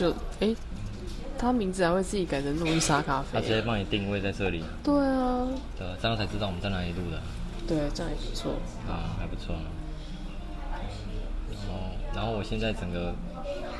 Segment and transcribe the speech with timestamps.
[0.00, 0.54] 就哎，
[1.38, 3.28] 他名字还会自己改成路易莎咖啡。
[3.34, 5.46] 他直接帮你定位在这里，对啊，
[5.78, 7.20] 对，这样才知道我们在哪里录的，
[7.68, 8.52] 对，这样也不错。
[8.88, 9.54] 啊，还不错。
[11.68, 13.12] 哦，然后我现在整个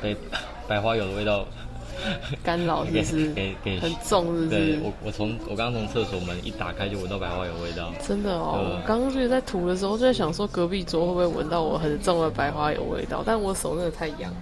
[0.01, 0.15] 被
[0.69, 1.45] 百花油的味道
[2.43, 4.49] 干扰是不是给给很重，是不是？
[4.49, 13.23] 对我我从我刚从厕所门一打开就闻到百花油味道，真的哦，我刚刚就是在涂的时候就在想说，隔壁桌会不会闻到我很重的白花油味道？
[13.25, 14.37] 但我手真的太痒了，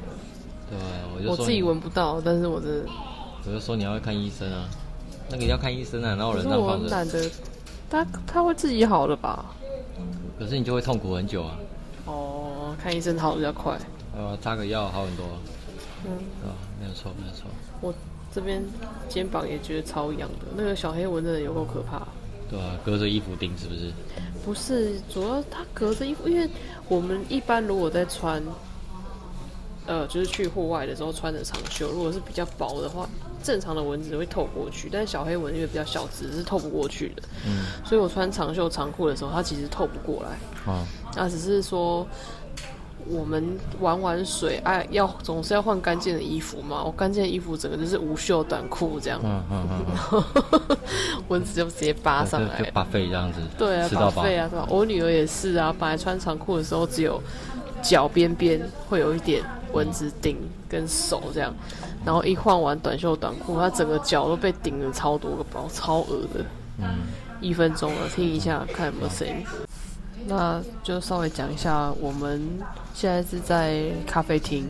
[0.69, 0.77] 对，
[1.19, 2.91] 我就说我自己闻不到，但是我真的，
[3.45, 4.69] 我就说你要看医生啊，
[5.29, 6.89] 那个要看医生啊，哪有可是我人这样放着？
[6.89, 7.31] 懒得，
[7.89, 9.45] 他他会自己好的吧？
[10.37, 11.57] 可是你就会痛苦很久啊，
[12.05, 13.77] 哦，看医生好比较快。
[14.17, 15.37] 呃，扎个药好很多啊，
[16.05, 16.11] 嗯，
[16.41, 16.55] 对吧？
[16.79, 17.45] 没有错，没有错。
[17.81, 17.93] 我
[18.33, 18.63] 这边
[19.07, 22.01] 肩膀也觉得超痒的，那个小黑蚊真的有够可怕。
[22.49, 23.91] 对啊，隔着衣服叮是不是？
[24.43, 26.49] 不是，主要它隔着衣服，因为
[26.87, 28.41] 我们一般如果在穿，
[29.89, 33.09] 呃，就是去户外的时候穿着长袖，如果是比较薄的话，
[33.43, 37.23] 正常的蚊子会透过去，但是小黑蚊因为比较小只，是透不过去的。
[37.47, 40.37] 嗯，所以我穿长袖长裤的时候，它其实透不过来。
[40.71, 42.05] 哦，那只是说
[43.07, 46.83] 我们玩玩水，哎，要总是要换干净的衣服嘛。
[46.83, 49.67] 我干净的衣服整个就是无袖短裤这样，嗯嗯
[50.11, 50.77] 嗯
[51.29, 52.71] 蚊子就直接扒嗯，上来就就。
[52.71, 54.21] 把肺这样子，对啊，吃到饱。
[54.21, 54.67] 肺啊，是吧？
[54.69, 57.19] 我女儿也是啊，本来穿长裤的时候只有
[57.81, 61.53] 脚边边会有一点蚊子叮，跟手这样，
[62.05, 66.45] 然后一换完短袖短裤，他整个脚都被叮了超多个包，超恶的。
[66.79, 66.87] 嗯，
[67.41, 69.35] 一分钟了，听一下看有没有声音。
[70.27, 72.41] 那就稍微讲一下，我们
[72.93, 74.67] 现在是在咖啡厅，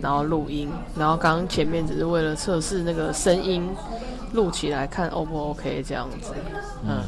[0.00, 3.68] 然后录音，然后刚刚前面只是为了测试那个声音
[4.32, 6.32] 录起来看 O 不 OK 这样子。
[6.86, 7.02] 嗯，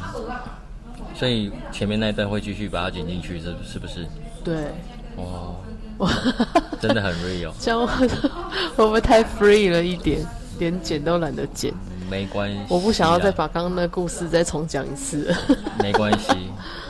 [1.13, 4.05] 所以前面那一段会继续把它剪进去，是是不是？
[4.43, 4.71] 对。
[5.17, 5.55] 哦，
[5.97, 6.09] 我
[6.81, 10.25] 真的很 real，这样会会不会太 free 了一点，
[10.59, 11.73] 连剪都懒得剪？
[12.09, 12.59] 没关系。
[12.69, 15.33] 我不想要再把刚刚的故事再重讲一次。
[15.81, 16.33] 没关系，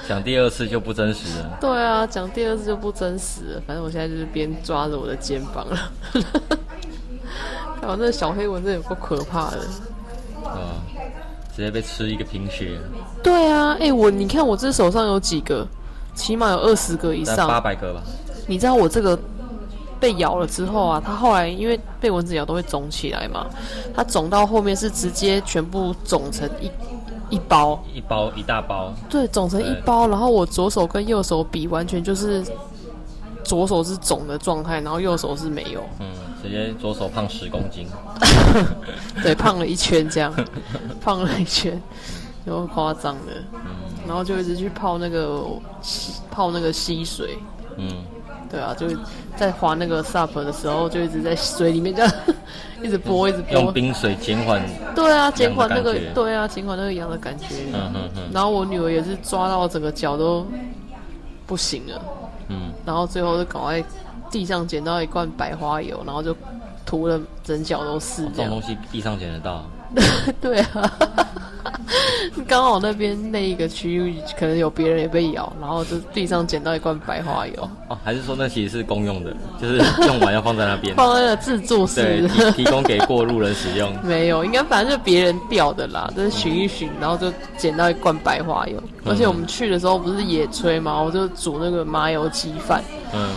[0.09, 1.57] 讲第二次就不真实了。
[1.61, 3.61] 对啊，讲第二次就不真实了。
[3.65, 5.91] 反正我现在就是边抓着我的肩膀了。
[7.79, 9.59] 看我那小黑蚊真的有够可怕的。
[10.43, 10.83] 啊，
[11.55, 12.77] 直接被吃一个贫血，
[13.23, 15.65] 对啊，哎、我你看我这手上有几个，
[16.15, 17.61] 起码有二十个以上八。
[17.61, 18.01] 百个吧。
[18.47, 19.17] 你知道我这个
[19.99, 23.45] 被咬了之后啊，它后来因为被蚊子咬都会肿起来嘛，
[23.93, 26.71] 它肿到后面是直接全部肿成一
[27.29, 30.07] 一包，一包一大包，对，肿成一包。
[30.07, 32.43] 然后我左手跟右手比，完全就是
[33.43, 35.83] 左手是肿的状态，然后右手是没有。
[35.99, 36.07] 嗯，
[36.43, 37.87] 直接左手胖十公斤，
[39.23, 40.31] 对，胖了一圈这样，
[41.01, 41.81] 胖了一圈，
[42.45, 43.31] 有夸张的。
[44.07, 45.43] 然后就一直去泡那个
[45.81, 47.37] 溪泡那个溪水，
[47.77, 48.03] 嗯，
[48.49, 48.87] 对啊，就
[49.35, 52.13] 在滑那个 SUP 的时候，就一直在水里面这样
[52.81, 53.53] 一直拨，一直拨。
[53.53, 54.61] 用冰水减缓，
[54.95, 57.45] 对啊，减缓那个对啊，减缓那个痒的感觉。
[57.73, 60.45] 嗯嗯嗯然后我女儿也是抓到整个脚都
[61.45, 62.01] 不行了，
[62.49, 63.83] 嗯，然后最后就赶快
[64.29, 66.35] 地上捡到一罐百花油，然后就
[66.85, 68.61] 涂了整脚都是这种东。
[68.61, 69.65] 西地上捡得到，
[70.41, 70.91] 对啊，
[72.47, 82.51] 刚好那边那一个区域可能有别人也被咬，然后就地上捡到一罐白花油，哦，还是说那其实是公用的，就是用完要放在那边， 放在那个自助对，式。
[82.51, 83.91] 提提供给过路人使用。
[84.03, 88.81] 没有，应该反正就别人掉的啦，就是寻一寻，然后就捡到一罐白花油。
[89.05, 93.29] 而且我们去的时候不是野炊嘛，我就煮那个麻油鸡饭，嗯，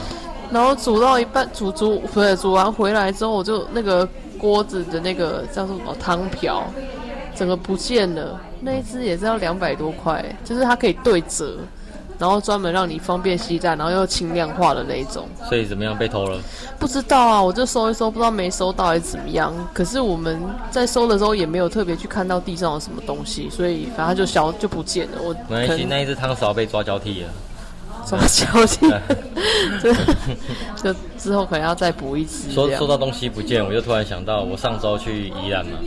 [0.51, 4.09] 然后煮到一半，煮煮不是煮完回来之后，我就那个
[4.39, 6.65] 锅子的那个叫做什么汤瓢，
[7.35, 8.41] 整个不见了。
[8.61, 11.59] 那一只也是要两百多块，就是它可以对折，
[12.19, 15.29] 然后专门让你方便携带，然后又轻量化的那一种。
[15.49, 16.41] 所以怎么样被偷了？
[16.79, 19.53] 不知道啊，我就搜一搜，不知道没收到还是怎么样。
[19.73, 25.19] 可是我们在搜的时候也没有特别去看到地上有什么东西，所以反正它就消就不见了。
[25.23, 27.29] 我没关系，那一只汤勺被抓交替了。
[28.09, 28.81] 什么消息？
[29.83, 29.93] 对，
[30.83, 32.55] 就 就之后可能要再补一只这样。
[32.55, 32.89] 说说。
[32.89, 35.79] 到东西不见，我就突然想到，我上周去宜兰嘛，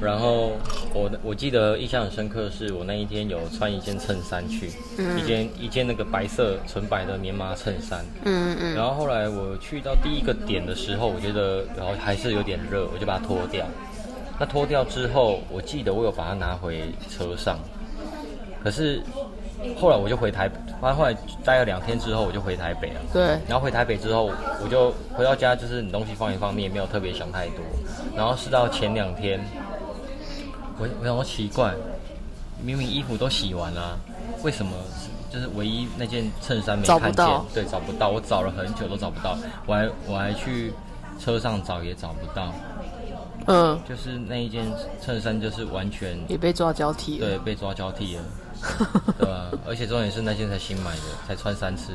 [0.00, 0.52] 然后
[0.94, 4.72] 我我记得印象很深刻，是我那一天有穿一件衬衫去，
[5.18, 8.74] 一件一件那个白色纯白的棉麻衬衫，嗯嗯。
[8.74, 13.66] 然后后来我去到第一个点的时候，我觉得然后还是有点热，我就把它脱掉。
[14.38, 17.58] 那脱掉之后，我记得我有把它拿回车上，
[18.64, 19.02] 可是
[19.78, 20.48] 后来我就回台，
[20.80, 21.14] 反正后来
[21.44, 23.00] 待了两天之后，我就回台北了。
[23.12, 24.30] 对，然后回台北之后，
[24.62, 27.56] 我就回到家，就是你东西放一放，你也没有特别想太多。
[28.16, 29.40] 然后是到前两天，
[30.78, 31.74] 我我想说奇怪，
[32.62, 33.98] 明明衣服都洗完了、
[34.42, 34.72] 为什么
[35.30, 37.46] 就是唯一那件衬衫没找不看见到？
[37.54, 39.36] 对，找不到，我找了很久都找不到。
[39.66, 40.72] 我还我还去
[41.18, 42.52] 车上找也找不到，
[43.46, 44.64] 嗯，就是那一件
[45.00, 47.26] 衬衫就是完全也被抓交替了。
[47.26, 48.22] 对被抓交替了，
[49.18, 51.92] 对吧、而且重点是那件才新买的，才穿三次，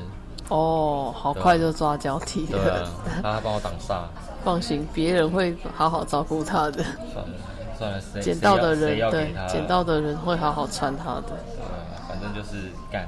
[0.50, 2.84] 哦，好快就抓交替对了。
[3.24, 4.04] 啊，他帮我挡煞，
[4.44, 6.84] 放心，别人会好好照顾他的。
[7.14, 7.32] 算了
[7.78, 11.38] 算了，谁捡到的人，对捡到的人会好好穿他的。
[11.60, 13.08] 呃，反正就是干，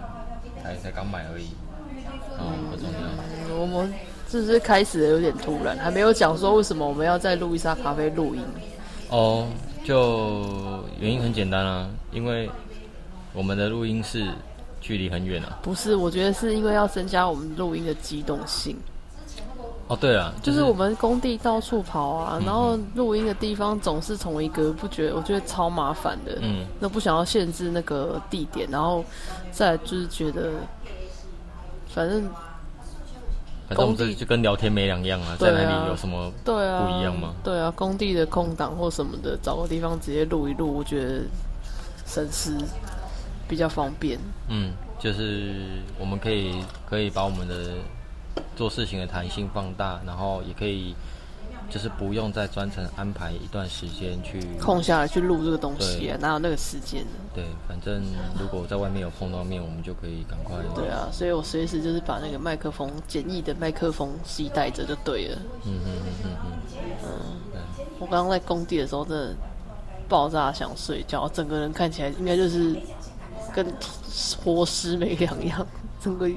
[0.63, 1.49] 才才刚买而已，
[2.39, 2.99] 嗯，不重要。
[2.99, 3.91] 嗯我们
[4.29, 5.77] 是不是开始的有点突然？
[5.77, 8.41] 还没有讲说为什么我们要在路易莎咖啡录音？
[9.09, 9.47] 哦，
[9.83, 12.49] 就原因很简单啊，因为
[13.33, 14.27] 我们的录音室
[14.81, 15.57] 距离很远啊。
[15.61, 18.77] 不是，我觉得是因为要增加我们录音的机动性。
[19.87, 25.15] 哦，对啊，就是我们工地到处跑啊，嗯然后录音的地方总是同一个，不觉得？
[25.15, 26.37] 我觉得超麻烦的。
[26.41, 29.01] 嗯，那不想要限制那个地点，然后
[29.49, 30.51] 再来就是觉得，
[31.87, 32.29] 反正
[33.67, 37.33] 反正我们这就跟聊天没两样啊，在哪里有什么对啊，不一样吗？
[37.43, 41.21] 对啊，工地的空档或什么的，找个地方直接录一录，我觉得
[42.05, 42.57] 省时
[43.47, 44.17] 比较方便。
[44.47, 45.53] 嗯，就是
[45.99, 47.73] 我们可以可以把我们的
[48.55, 50.95] 做事情的弹性放大，然后也可以
[51.69, 57.09] 就是不用再专程安排一段时间去空下来去录这个东西、啊，哪有那个时间呢？
[57.33, 58.01] 对，反正
[58.39, 65.37] 如果在外面有碰到面，我们就可以赶快对啊，所以我随时就是把那个麦克风简易的麦克风携带着就对了。
[65.65, 66.53] 嗯嗯嗯嗯
[67.03, 67.09] 嗯，
[67.51, 67.85] 对。
[67.99, 69.35] 我刚刚在工地的时候，真的
[70.07, 72.75] 爆炸想睡觉，整个人看起来应该就是
[73.53, 73.65] 跟
[74.43, 75.67] 活尸没两样，
[75.99, 76.29] 整个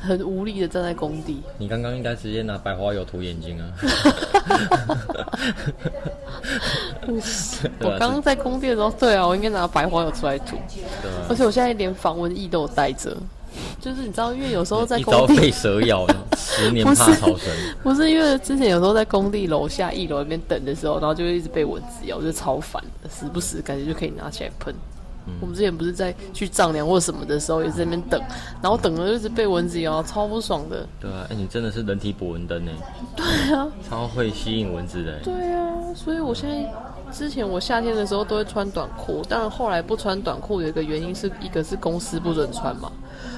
[0.00, 1.42] 很无力的站在工地。
[1.58, 3.70] 你刚刚应该直接拿白花油涂眼睛啊！
[7.80, 10.56] 我刚刚在工地的时候，对啊，我应该拿白花油出来涂，
[11.28, 13.16] 而且我现在连防蚊液都有带着。
[13.80, 16.04] 就是你知道，因为有时候在工地，被蛇咬，
[16.36, 17.52] 十 年怕草绳。
[17.84, 24.74] 不是因为之前有时候在工地楼下一楼那边等的时候，然后就会一直被蚊子咬，我就超烦的，时不时感觉就可以拿起来喷。
[25.40, 28.20] 我们之前不是在去丈量或什么的时候，也是在那边等，
[28.62, 30.86] 然后等了就一直被蚊子咬，超不爽的。
[31.00, 32.72] 对啊，哎、你真的是人体捕蚊灯呢，
[33.16, 35.18] 对啊，超会吸引蚊子的。
[35.20, 36.70] 对啊，所以我现在
[37.12, 42.90] 之前我夏天的时候都会穿短裤，当然后来不穿短裤有一个原因是一个是公司不准穿嘛，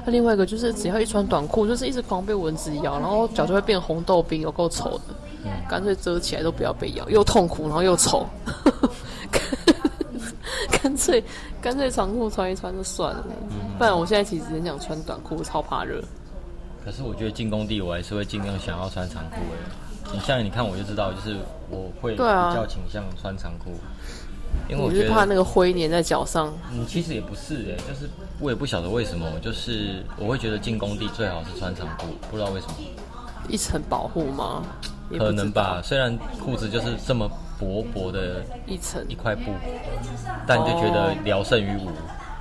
[0.04, 5.14] 那另外一个就是只要一穿短裤，就是一直狂被蚊子咬，然后脚就会变红豆冰，有够丑的，
[5.68, 8.26] 干脆遮起来都不要被咬，又痛苦然后又丑，
[10.70, 11.22] 干 脆
[11.66, 13.24] 干脆长裤穿一穿就算了，
[13.76, 16.00] 不然我现在其实很想穿短裤，超怕热。
[16.84, 20.12] 可是我觉得进工地，我还是会尽量想要穿长裤哎。
[20.12, 21.36] 你像你看我就知道，就是
[21.68, 23.72] 我会比较倾向穿长裤，
[24.68, 28.08] 因为我我觉得就怕那个灰粘在脚上，嗯，其实也不是哎，就是
[28.38, 32.74] 我也不晓得为什么，就是我会觉得进工地最好是穿长裤，不知道为什么，
[33.48, 34.62] 一层保护吗？
[35.19, 35.82] 可能吧。
[35.82, 37.28] 虽然裤子就是这么
[37.58, 39.53] 薄薄的一层一块布，
[40.47, 41.88] 但就觉得聊胜于无。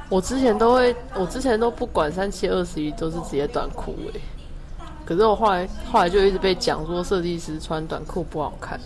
[0.10, 4.20] 我之前都会，我之前都不管三七二十一，都是直接短裤哎。
[5.06, 8.80] 可是我后来后来就一直被讲说设计师穿短裤不好看，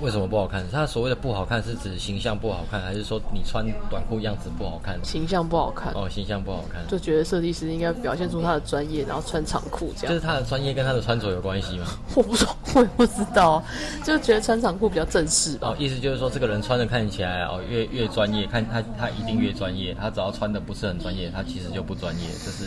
[0.00, 0.64] 为什么不好看？
[0.70, 4.98] 他所谓的不好看是指形象不好看，还是说你穿短裤样子不好看？
[5.02, 10.08] 形象不好看，哦，形象不好看，就觉得设计师应该表现出他的专业，然后穿长裤这样。
[10.08, 11.86] 就是他的专业跟他的穿着有关系吗？
[12.14, 13.62] 我不说，我也不知道，
[14.04, 15.68] 就觉得穿长裤比较正式吧。
[15.68, 22.64] 哦，意思就是说这个人穿的看起来哦越越专业，看他他一定越专业，他只要穿的不是很专业，他其实就不专业，这是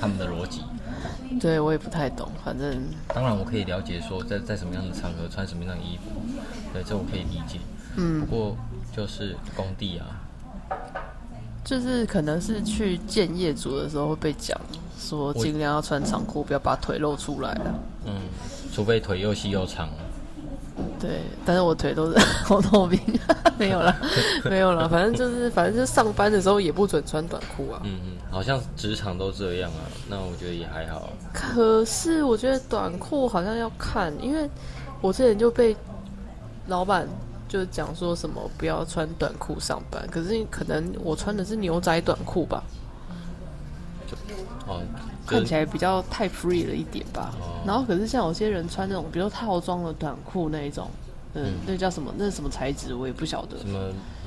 [0.00, 0.62] 他们的逻辑。
[1.40, 6.10] 对我也不太懂，反正当然我可以了解说在在什么样的场合穿什么样的衣服，
[6.72, 7.58] 对，这我可以理解。
[7.96, 8.56] 嗯不，过
[8.96, 10.06] 就是工地啊，
[11.64, 14.60] 就是可能是去见业主的时候会被讲
[14.98, 17.74] 说尽量要穿长裤，不要把腿露出来了。
[18.06, 18.14] 嗯，
[18.72, 19.88] 除非腿又细又长。
[20.98, 23.00] 对，但是我腿都是红豆冰，
[23.58, 23.94] 没有了，
[24.44, 24.88] 没有了。
[24.88, 27.80] 反正就是，反正就上班的时候也不准穿短裤啊。
[27.84, 31.10] 嗯嗯，好像职场都这样啊，那我觉得也还好。
[31.32, 34.48] 可是我觉得短裤好像要看，因为
[35.00, 35.76] 我之前就被
[36.66, 37.06] 老板
[37.48, 42.62] 就讲说什么不要穿短裤上班，可是可能我穿的是牛仔短裤吧，
[44.66, 44.80] 哦，
[45.30, 47.32] 看起来比较太 free 了一点吧。
[47.40, 50.88] 哦然后可是像有些人穿那种，比如说套装的短裤那一种，
[51.34, 52.12] 嗯，那叫什么？
[52.16, 52.94] 那是什么材质？
[52.94, 53.58] 我也不晓得。
[53.58, 53.78] 什么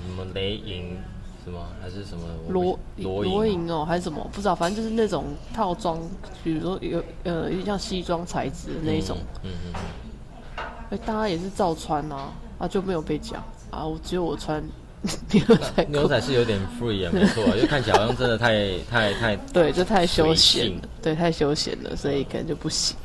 [0.05, 0.95] 什么雷银
[1.43, 4.24] 什么还是什么罗罗罗银银哦，还是什么？
[4.31, 6.00] 不知道，反正就是那种套装，
[6.43, 9.17] 比如说有呃，有点像西装材质的那一种。
[9.43, 12.29] 嗯嗯嗯哎、大家也是照穿啊，
[12.60, 14.63] 啊就没有被讲啊，我只有我穿
[15.31, 22.95] 牛仔，牛仔是有点 free 啊，没错啊， 就看起来好像真的太太太对，就太休闲了，对，太休闲了，所以可能就不行。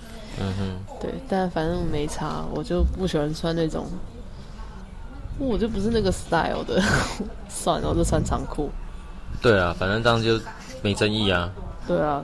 [0.41, 3.87] 嗯哼，对，但反正没差，我就不喜欢穿那种，
[5.41, 6.81] 我就不是那个 style 的，
[7.51, 8.71] 算了，我就穿长裤。
[9.43, 10.41] 对啊，反正这样就
[10.83, 11.51] 没争议啊。
[11.89, 12.23] 对啊，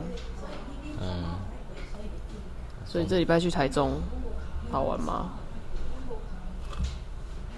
[1.01, 1.25] 嗯，
[2.87, 4.01] 所以这礼拜去台中
[4.71, 5.31] 好玩吗？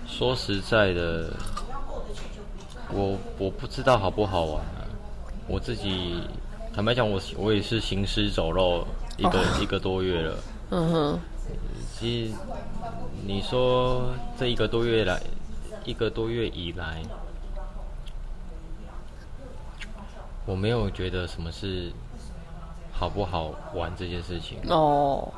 [0.09, 1.31] 说实在的，
[2.93, 4.87] 我我不知道好不好玩啊。
[5.49, 6.23] 我自己
[6.75, 10.39] 坦白讲，我我也是行尸走肉一个、一个多月了。
[10.71, 11.21] 嗯哼，
[11.95, 12.35] 其实
[13.25, 15.21] 你说这一个多月来，
[15.85, 17.01] 一个多月以来，
[20.45, 21.93] 我没有觉得什么是
[22.93, 24.59] 好不好玩这件事情。
[24.69, 25.33] 哦，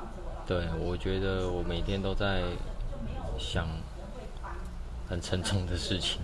[0.46, 2.42] 对，我觉得我每天都在
[3.38, 3.66] 想
[5.08, 6.20] 很沉重的事情。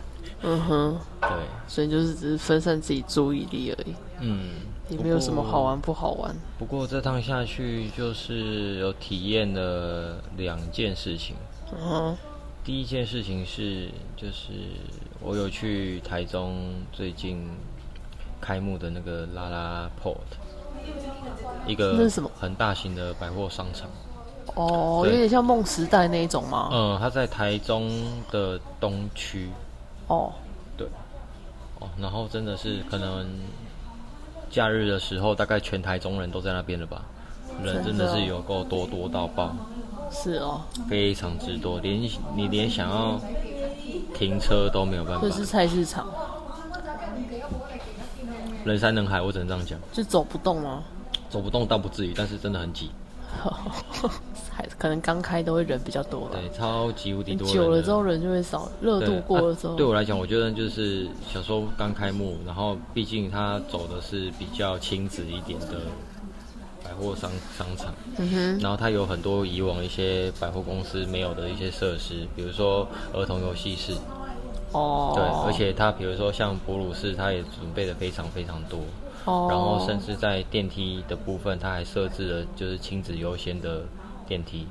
[0.46, 1.30] 嗯哼，对，
[1.66, 4.50] 所以就是只是分散自己注意力而已，嗯，
[4.90, 6.36] 也没有什么好玩不好玩。
[6.58, 11.34] 不过这趟下去就是有体验了两件事情。
[11.72, 12.16] 嗯哼，
[12.62, 14.52] 第一件事情是，就是
[15.20, 17.48] 我有去台中最近
[18.38, 20.16] 开幕的那个拉拉 Port，
[21.66, 23.88] 一个那是什么很大型的百货商场。
[24.56, 26.68] 哦，有点像梦时代那一种吗？
[26.70, 27.90] 嗯，它在台中
[28.30, 29.48] 的东区。
[30.08, 30.32] 哦，
[30.76, 30.86] 对，
[31.80, 33.26] 哦，然后真的是可能
[34.50, 37.02] 假日的时候，大概全台中人都在那边了吧？
[37.62, 39.54] 人真的是有够多多到爆，
[40.10, 42.00] 是哦，非常之多，连
[42.34, 43.20] 你连想要
[44.12, 45.30] 停车都没有办法这。
[45.30, 46.06] 是菜市场，
[48.64, 50.82] 人山人海，我只能这样讲，就走不动吗？
[51.30, 52.90] 走不动倒不至于，但是真的很挤，
[54.56, 56.30] 还可能刚开都会人比较多吧。
[56.32, 57.46] 对，超级无敌多。
[57.48, 65.80] 久了之后人就会少，热度过了之后，啊对我来讲，我觉得就是小时候刚开幕，然后毕竟它走的是比较亲子一点的
[66.84, 73.94] 百货商商场，嗯哼，然后它有很多以往一些百货公司没有的一些设施，比如说儿童游戏室，
[74.70, 78.78] 哦，对，而且它比如说像哺乳室，它也准备的非常非常多，
[79.24, 83.82] 哦，然后甚至在电梯的部分，它还设置了就是亲子优先的
[84.26, 84.66] 电梯，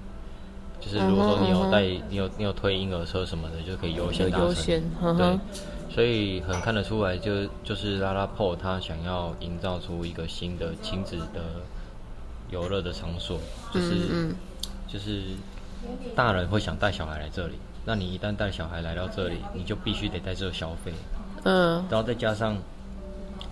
[0.80, 4.48] 就是如果说你有带你有你有推婴儿车什么的，就可以优先搭乘。
[4.48, 5.40] 优先，嗯对，，
[5.94, 11.42] 所以很看得出来就，就是拉拉 PO 他想要营造出一个新的亲子的
[12.50, 13.40] 游乐的场所，
[13.74, 14.36] 就是、嗯。
[14.86, 15.24] 就是
[16.16, 20.94] 大人会想带小孩来这里，那你一旦带小孩来到这里，你就必须得在这消费，
[21.46, 22.56] 嗯，然后再加上，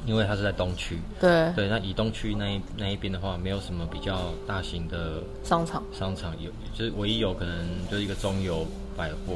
[0.06, 6.34] 因为它是在东区，对，对，那以东区那一那一边的话，没有什么比较大型的商场，商场。
[6.42, 8.66] 有，就是唯一有可能就是一个中油
[8.98, 9.36] 百货，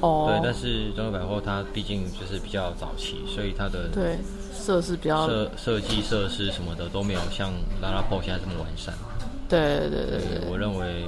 [0.00, 4.18] 哦，对，但是中油百货它毕竟就是比较早期，所以它的对
[4.54, 7.52] 设施比较，设设计设施什么的都没有像
[7.82, 8.94] 拉拉 PO 现在这么完善。
[9.48, 11.04] 对对对对对，我认为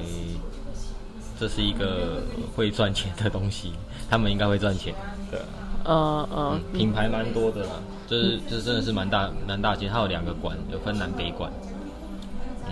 [1.38, 2.22] 这是一个
[2.54, 3.72] 会赚钱的东西，
[4.10, 4.94] 他们应该会赚钱。
[5.30, 5.46] 对啊，
[5.88, 7.70] 嗯嗯，品牌蛮多的啦，
[8.06, 11.50] 就是这真的是蛮大蛮大间，它有两个馆，有分南北馆。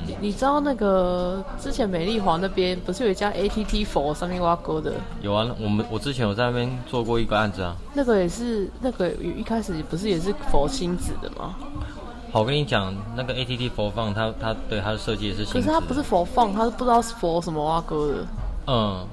[0.06, 4.92] 你你知道那个之前美丽华那边不是有一家 ATT 佛上面挖沟的，
[5.22, 7.76] 有啊，我们我之前有在那边做过一个案子啊。
[7.94, 11.54] 那个也是那个一开始不是也是佛亲子的吗？
[12.32, 15.60] 好，我跟你讲，那个 ATT 佛放，它它对它的设计也是可。
[15.60, 18.14] 是它不是佛放，它是不知道是佛什么挖沟的，
[18.66, 19.06] 嗯，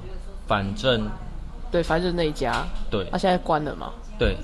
[0.48, 1.08] 反正
[1.72, 3.06] 对，反正就是那一家，对。
[3.12, 3.92] 他现在关了嘛。
[4.20, 4.36] 对，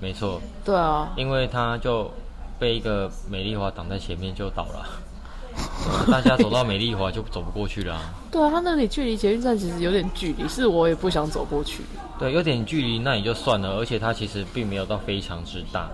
[0.00, 2.10] 没错，对啊，因为他就
[2.58, 4.84] 被一个美丽华挡在前面就倒了，
[6.10, 11.82] 大家走到美丽华就走不过去了啊、 对啊，他那里距离捷运站其实有点距离，是我也不想走过去。
[12.18, 15.88] 对，有点距离那也就算了，而且它其实并没有到非常之大。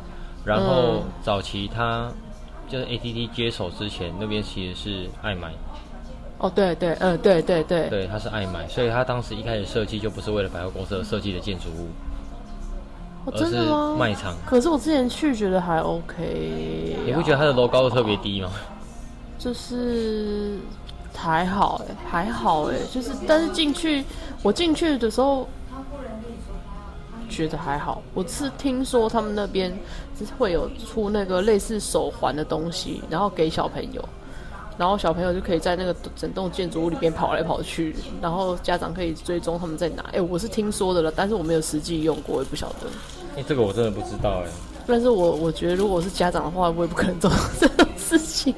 [0.44, 1.02] 然后嗯。
[1.22, 2.10] 早期它
[2.68, 5.52] 就是 ATT 接手之前，那边其实是爱买，
[6.44, 11.88] 哦，对对，嗯，对对对，对，他是爱买，所以他当时一开始设计就不是为了百货公司而设计的建筑物，
[13.24, 13.96] 哦，而是真的吗？
[13.98, 14.34] 卖场。
[14.44, 18.50] 可是我之前去觉得还 OK，你不觉得它的楼高度特别低吗？
[19.38, 20.58] 就是
[21.16, 24.04] 还好哎，还好哎，就是但是进去
[24.42, 25.48] 我进去的时候
[27.26, 28.02] 觉得还好。
[28.12, 29.74] 我是听说他们那边
[30.18, 34.04] 是会有出那个类似手环的东西，然后给小朋友。
[34.76, 40.04] 然后小朋友就可以在那个整栋建筑物里边跑来跑去，然后家长可以追踪他们在哪。
[40.12, 42.86] 哎，我是听说的了，但是我没有实际用过，我也不晓得。
[43.36, 44.50] 哎、这个我真的不知道哎。
[44.86, 48.54] 但是我我觉得，如果我是家长的话，我也不可能做这种事情，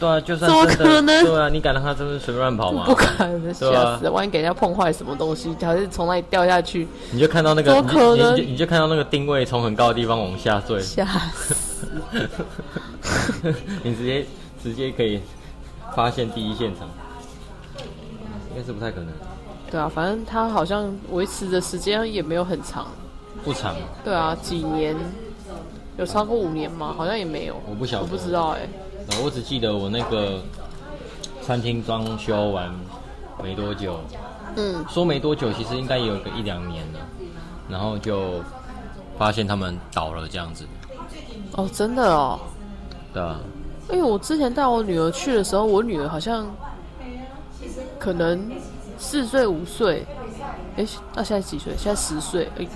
[0.00, 2.84] 对啊，就算怎么可能对啊，你敢让他真的随便乱跑吗？
[2.86, 3.66] 不可能，吓
[3.98, 4.10] 死了！
[4.10, 11.54] 万一给人家碰坏什么东西，还是从那里掉下去，你就看到那个，怎么可能你就看到那个定位从很高的地方往下坠，吓死！
[13.84, 14.26] 你直接
[14.62, 15.20] 直接可以
[15.94, 16.88] 发现第一现场。
[18.52, 19.08] 应该是不太可能，
[19.70, 22.88] 对啊，反正他好像维持的时间也没有很长。
[23.44, 24.96] 不长，对啊，几年？
[25.96, 26.92] 有超过五年吗？
[26.96, 28.68] 好像也没有，我不晓得，我不知道哎、
[29.08, 30.42] 呃我只记得我那个
[31.42, 32.74] 餐厅装修完
[33.40, 34.00] 没多久，
[34.56, 36.98] 嗯，说没多久，其实应该也有个一两年了，
[37.68, 38.42] 然后就
[39.16, 40.66] 发现他们倒了这样子，
[41.52, 42.40] 哦，真的哦，
[43.14, 43.38] 对吧？
[43.90, 46.46] 因为我之前带我女儿去的时候，我女儿好像
[47.98, 48.50] 可能
[48.98, 50.06] 四岁五岁，
[50.76, 51.74] 哎，那现在几岁？
[51.76, 52.66] 现在十岁，哎，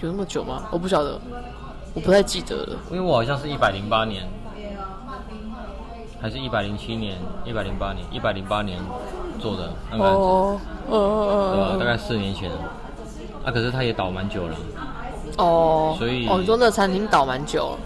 [0.00, 0.64] 有那么久吗？
[0.70, 1.20] 我不晓得，
[1.94, 2.76] 我不太记得了。
[2.90, 4.26] 因为我好像是一百零八年，
[6.20, 8.78] 还是一百零七年、一百零八年、一百零八年
[9.38, 11.68] 做的那个案子，哦，呃呃对吧？
[11.72, 12.50] 呃大概四年前，
[13.44, 14.56] 啊，可是他也倒蛮久了。
[15.38, 17.78] 哦，所以哦，你说那个餐厅倒蛮久了，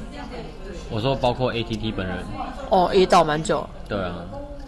[0.90, 2.18] 我说包括 ATT 本人，
[2.70, 4.14] 哦，也倒蛮久了，对啊，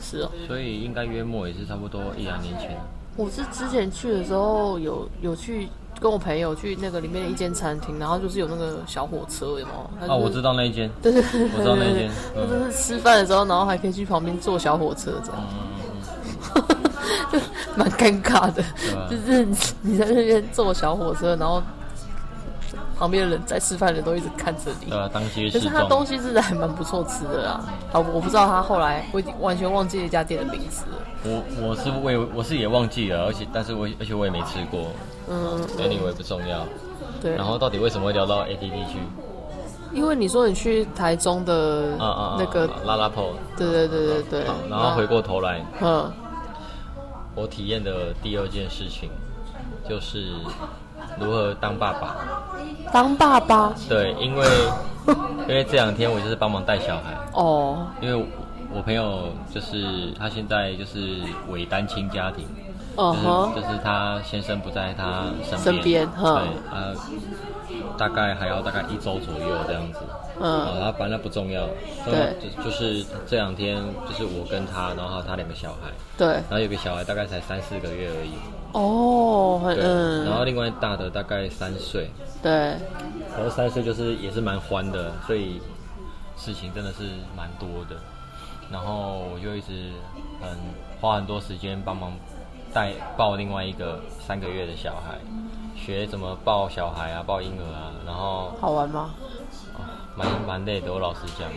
[0.00, 0.30] 是哦。
[0.46, 2.76] 所以应该约莫也是差不多一两年前。
[3.16, 5.68] 我是之前去的时候有有去
[5.98, 9.72] 跟我朋友去那个里面的一间餐厅，然后就是有那个小火车，有没
[10.06, 10.12] 有？
[10.12, 15.40] 哦，我知道那一间，对对对，我知道那一间就是吃饭的时候，然后还可以去旁边坐小火车这样，
[16.54, 16.62] 嗯，
[17.32, 17.38] 就
[17.74, 18.62] 蛮尴尬的。
[19.10, 21.62] 就是你你在那边坐小火车，然后
[22.98, 24.98] 旁边的人在吃饭的人都一直看着你对。
[24.98, 25.58] 啊，当街可。
[25.58, 27.60] 是他东西是还蛮不错吃的啦。
[27.92, 30.96] 好，我不知道他后来我已经完全忘记那家店的名字了。
[31.24, 34.86] 我我是我也我是也忘记了，而且但是我而且我也没吃过
[35.28, 36.66] 嗯，，anyway 不重要。
[37.20, 37.34] 对。
[37.34, 38.98] 然后到底为什么会聊到 ATT 去？
[39.92, 41.96] 因为你说你去台中的！
[42.36, 46.12] 那个，拉拉 PO，对对对对对好，然后回过头来，嗯，
[47.34, 49.08] 我体验的第二件事情
[49.88, 50.32] 就是
[51.18, 52.16] 如何当爸爸。
[52.92, 53.72] 当爸爸？
[53.88, 54.46] 对，因为
[55.48, 58.26] 因为这两天我就是帮忙带小孩，哦，因为
[58.72, 61.18] 我朋友就是他现在就是
[61.48, 62.44] 伪单亲家庭，
[62.96, 66.34] 就是嗯哼，就是他先生不在他身边，身边对，哼
[66.70, 66.92] 啊，
[67.98, 69.98] 大概还要大概一周左右这样子。
[70.38, 71.66] 啊，嗯，他反正不重要，
[72.04, 72.36] 对。
[72.40, 78.32] 就就是这两天就是我跟他，然后他两个小孩，对，然后有个小孩大概才三四个月而已，
[78.72, 82.10] 哦，嗯，然后另外大的大概三岁，
[82.42, 85.58] 对，然后三岁就是也是蛮欢的，所以
[86.36, 87.04] 事情真的是
[87.34, 87.96] 蛮多的。
[88.70, 89.90] 然后我就一直
[90.42, 90.50] 很
[91.00, 92.12] 花很多时间帮忙
[92.74, 95.16] 带抱另外一个三个月的小孩，
[95.86, 99.10] 学怎么抱小孩啊，抱婴儿啊，然后好玩吗？
[100.16, 100.92] 蛮蛮累的。
[100.92, 101.48] 我老实讲，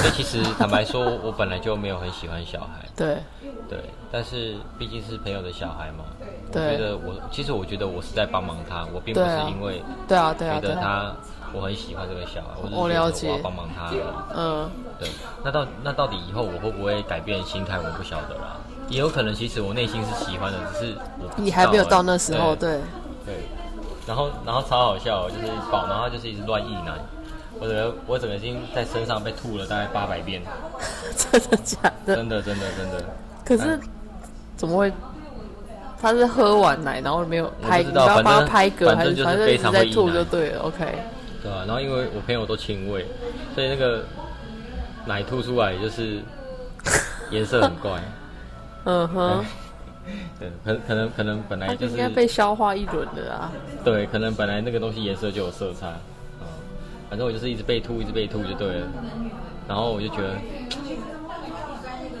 [0.00, 3.18] 所以其实坦白说，我本来就没有很喜欢小孩， 对，
[3.68, 3.78] 对，
[4.10, 11.14] 但是毕竟是朋友的小孩嘛，我对觉得我其实我觉得我是在帮忙他，我并不是因为对啊，对啊，觉得他
[11.52, 13.28] 我很喜欢这个小孩，我了解。
[13.28, 13.92] 我要帮忙他。
[14.34, 15.06] 嗯，对，
[15.44, 18.56] 那到那到底以后我会不会改变心态，我不晓得啦。
[18.88, 22.78] 也有可能，其实我内心是喜欢的，只是我你还没有到那时候，对。
[23.26, 23.34] 对，对。
[24.06, 26.92] 然后然后超好笑哦，就是一抱，然后就是一直乱意奶。
[27.58, 30.42] 我整个我整个已经在身上被吐了大概八百遍，
[31.16, 32.14] 真的假的？
[32.16, 33.04] 真的真的真的。
[33.44, 33.78] 可是
[34.56, 34.92] 怎么会？
[35.98, 38.80] 他是喝完奶，然后没有拍，你要拍嗝，
[39.16, 40.94] 是反正在吐就对了，OK。
[41.42, 43.06] 对啊、然后因为我朋友都亲喂，
[43.54, 44.04] 所以那个
[45.06, 46.20] 奶吐出来就是
[47.30, 47.92] 颜色很怪。
[48.84, 49.44] 嗯哼，
[50.38, 53.50] 对，可可能可能本来就是应该被消化一轮的啊。
[53.84, 55.88] 对，可能本来那个东西颜色就有色差，
[56.40, 56.46] 嗯，
[57.10, 58.86] 反正我就是一直被吐，一直被吐就对了。
[59.68, 60.34] 然后我就觉得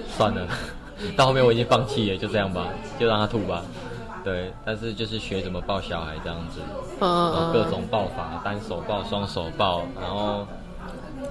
[0.08, 0.46] 算了，
[1.16, 2.68] 到后面我已经放弃了，就这样吧，
[2.98, 3.62] 就让他吐吧。
[4.24, 6.60] 对，但是就是学怎么抱小孩这样子，
[7.00, 10.44] 嗯各种抱法，单手抱、双手抱，然后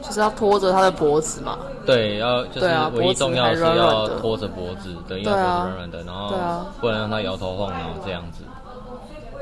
[0.02, 1.58] 就是要拖着他的脖子嘛。
[1.86, 6.34] 对，要就是唯一重要是要拖着脖子，对，因为脖子软软的，然后
[6.82, 8.44] 不能让他摇头晃脑这样子，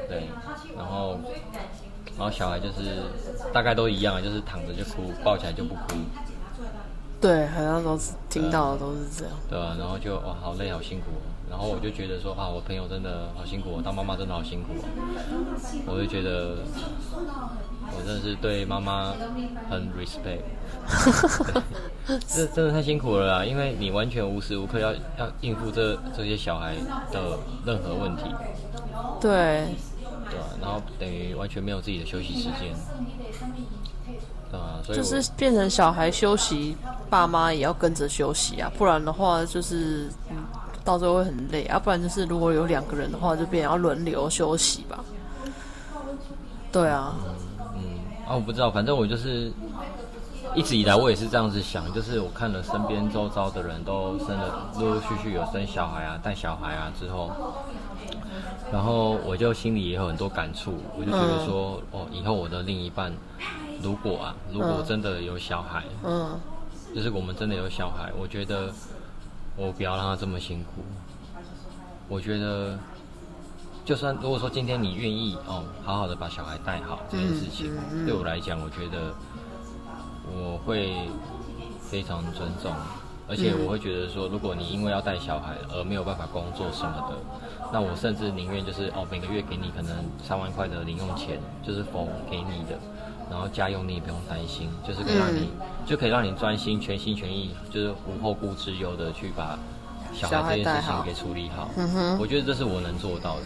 [0.09, 0.27] 对，
[0.75, 1.17] 然后
[2.17, 3.01] 然后小孩就是
[3.53, 5.95] 大概都一样，就是躺着就哭，抱起来就不哭，
[7.21, 9.33] 对，好像都是听到的都是这样。
[9.49, 14.83] 对啊、然后就哇好累好辛苦哦，然后我就觉得说啊，我朋友真的好辛苦哦，当妈妈真的好辛苦哦，
[15.87, 16.57] 我就觉得
[17.91, 19.13] 我真的是对妈妈
[19.69, 20.41] 很 respect。
[22.27, 26.75] 这真的太辛苦了啦，因为你完全无时无刻要要应付这这些小孩
[27.11, 28.23] 的任何问题，
[29.21, 29.67] 对，
[30.29, 32.75] 对吧、然后等于完全没有自己的休息时间，
[34.51, 36.75] 对啊、所以就是变成小孩休息，
[37.09, 40.43] 爸妈也要跟着休息啊，不然的话就是嗯，
[40.83, 41.79] 到最后会很累啊。
[41.79, 44.99] 不然就是如果有两个人的话，就变成要轮流休息吧。
[46.73, 47.33] 对啊，嗯
[48.27, 49.51] 啊，我不知道，反正我就是
[50.55, 57.31] 一直以来我也是这样子想，就是我看了身边周遭的人都生了，陆陆续续有生小孩啊、带小孩啊之后，
[58.71, 63.11] 然后我就心里也有很多感触，我就觉得说，哦，以后我的另一半
[63.81, 66.39] 如果啊，如果真的有小孩，嗯，
[66.95, 68.71] 就是我们真的有小孩，我觉得
[69.57, 70.81] 我不要让他这么辛苦。
[72.09, 72.77] 我觉得，
[73.85, 77.71] 就算如果说今天你愿意哦，好好的把小孩带好这件事情，
[78.05, 79.13] 对我来讲，我觉得
[80.25, 80.93] 我会
[81.81, 82.71] 非常尊重，
[83.27, 87.15] 而且我会觉得说，如果你因为要带小孩而没有办法工作什么的，
[87.73, 89.93] 那我甚至宁愿就是哦，每个月给你可能
[90.23, 92.79] 三万块的零用钱，就是否给你的，
[93.29, 95.49] 然后家用你也不用担心，就是可以让你、
[95.85, 99.59] 就可以让你专心全心全意，就是无后顾之忧的去把
[100.13, 101.69] 小小孩孩这件事情给处理好。
[101.75, 103.45] 嗯哼，我觉得这是我能做到的，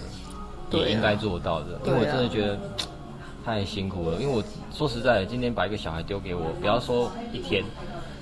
[0.71, 2.57] 也应该做到的，因为我真的觉得
[3.45, 4.17] 太辛苦了。
[4.17, 7.63] 因为我说实在的，今天把一个小孩丢给我，不要说一天，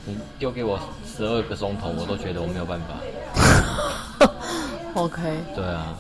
[0.05, 4.29] 你丢给我十二个钟头，我都觉得我没有办法。
[4.93, 5.21] OK
[5.53, 5.93] 对啊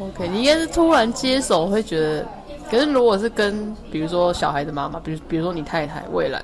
[0.00, 2.26] ，OK，你应该是突然接手会觉得，
[2.70, 6.42] 可是如果是跟比如说小孩的妈妈，比如比如说你太太未来，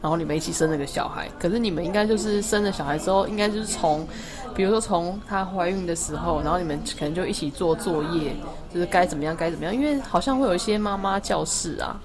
[0.00, 4.06] 然后你们一起生了个小孩，可是你们应该就是生了小孩之后，应该就是从，
[4.54, 8.34] 比如说从她怀孕的时候，然后你们可能就一起做作业，
[8.72, 12.00] 就是该怎么样该怎么样，因为好像会有一些妈妈教室啊。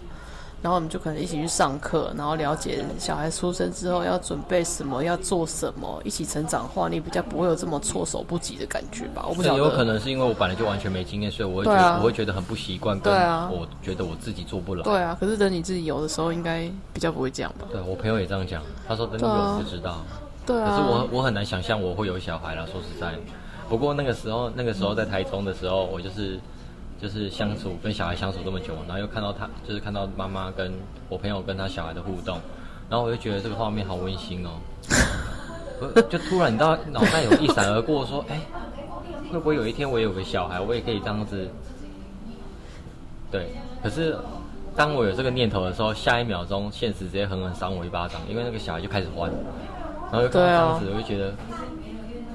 [0.62, 9.24] 然后我们就可能一起去上课，然后了解小孩出生之后要准备什么，要做什么，一起成长化，你比较不会有这么措手不及的感觉吧？
[9.30, 14.82] 我不晓得，有可能是因为我本来就完全没经验，所以我会觉得、啊我会觉得很不习惯，跟对啊我觉得我自己做不来。
[14.82, 17.68] 对啊，可是等你自己有的时候，应该比较不会这样吧？
[17.72, 20.04] 对我朋友也这样讲，他说等你有就知道。
[20.46, 23.14] 对啊，可是我我很难想象我会有小孩啦，说实在。
[23.68, 26.40] 不过那个时候，那个时候在台中的时候，我就是
[27.02, 30.72] 就是相处跟小孩相处这么久，然后又看到他，就是看到妈妈跟
[31.10, 32.38] 我朋友跟他小孩的互动，
[32.90, 34.52] 然后我就觉得这个画面好温馨哦。
[36.10, 38.40] 就突然你知道脑袋有一闪而过，说，哎、
[39.32, 41.50] 会不会有一天我也有个小孩，我也可以这样子？
[43.32, 43.48] 对，
[43.84, 44.16] 可是
[44.76, 49.30] 当我有这个念头的时候，下一秒钟现实直接狠狠扇我一巴掌，因为那个小孩就开始欢，
[50.12, 51.34] 然后就看到这样子，我就觉得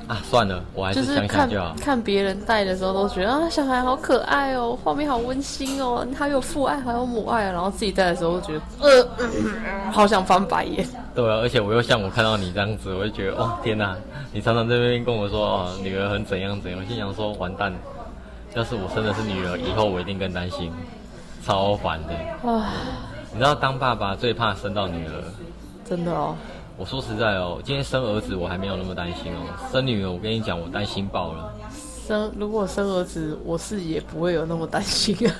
[0.08, 1.74] 啊，算了，我还是是想看想就好。
[1.80, 10.84] 看别人带的时候，都觉得啊，小孩好可爱哦，画面好温馨哦，还有父爱，还有母爱，然后自己带的时候，觉得呃、嗯好想翻白眼。
[11.14, 13.96] 对啊，而且我又像我看到你这样子，我就觉得哦天哪，
[14.32, 17.72] 你常常在那边跟我说哦女儿很怎样怎样，我心想说完蛋，
[18.54, 20.72] 要是我生的是女儿，以后我一定更担心，
[21.46, 22.50] 超烦的。
[22.50, 22.66] 啊，
[23.32, 25.12] 你知道当爸爸最怕生到女儿。
[25.88, 26.36] 真的哦，
[26.80, 31.52] 我说实在哦，今天生儿子我还没有那么担心哦，生女儿我跟你讲我担心爆了。
[32.08, 35.36] 生如果生儿子，我是也不会有那么担心啊。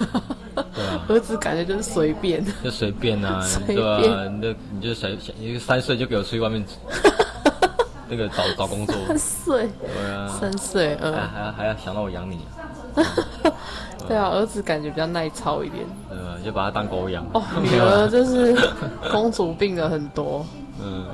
[0.54, 2.44] 对啊 儿子感觉就是随便。
[2.62, 6.62] 就随便啊， 随对啊，你就你就随你就三岁就给我出去外面
[8.06, 12.40] 那个找找工作，三岁，对啊，三岁，嗯，还还要还要想到我养你，
[12.94, 13.02] 啊
[14.06, 15.86] 对啊，儿子感觉比较耐操一点。
[16.10, 16.36] 对吧？
[16.44, 17.24] 就把他当狗养。
[17.32, 18.54] 哦，女儿就是
[19.10, 20.44] 公主病的很多。
[20.82, 21.06] 嗯，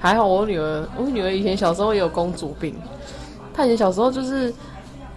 [0.00, 2.74] 还好我女儿，我女儿以前小时候也有公主病。
[3.52, 4.52] 她以前小时候就是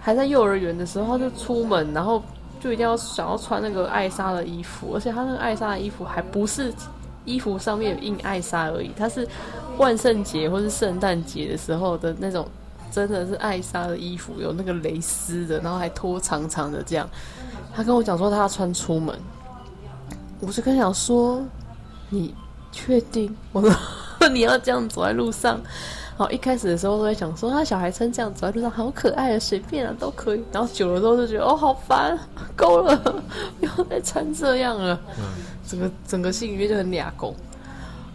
[0.00, 2.22] 还在幼儿园的时候，她就出门，然后
[2.60, 6.72] 就一定要想要穿那个艾莎的衣服，而且她那个艾莎的衣服还不是
[7.24, 9.26] 衣服上面印艾莎而已，她是
[9.78, 12.46] 万圣节或是圣诞节的时候的那种，
[12.90, 17.08] 真的是艾莎的衣服，有那个蕾丝的，然后还拖长长的这样。
[17.72, 19.16] 她跟我讲说她要穿出门，
[20.40, 21.40] 我就跟她讲说
[22.10, 22.34] 你
[22.72, 23.34] 确定？
[23.52, 23.70] 我说
[24.34, 25.60] 你要这样走在路上。
[26.18, 30.44] 然后一开始的时候都在想说，他小孩穿这样走在路上好可爱啊，随便啊都可以。
[30.52, 32.16] 然后久了之后就觉得哦好烦，
[32.54, 32.96] 够了，
[33.58, 35.00] 不要再穿这样了。
[35.66, 37.34] 整个整个心里面就很俩拱。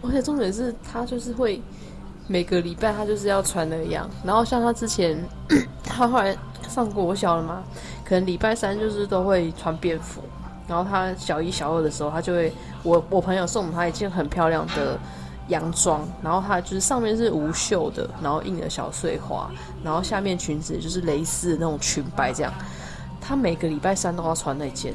[0.00, 1.60] 而且重点是他就是会
[2.28, 4.08] 每个礼拜他就是要穿那样。
[4.24, 5.18] 然后像他之前
[5.82, 6.34] 他后来
[6.68, 7.64] 上国小了嘛，
[8.04, 10.22] 可能礼拜三就是都会穿便服。
[10.68, 12.52] 然后他小一、小二的时候，他就会
[12.84, 14.96] 我我朋友送他一件很漂亮的
[15.48, 19.50] 洋装，然后它就是上面是无袖的，然后印了小碎花，
[19.82, 22.52] 然后下面裙子就是蕾丝的那种裙摆这样。
[23.20, 24.94] 他每个礼拜三都要穿那件，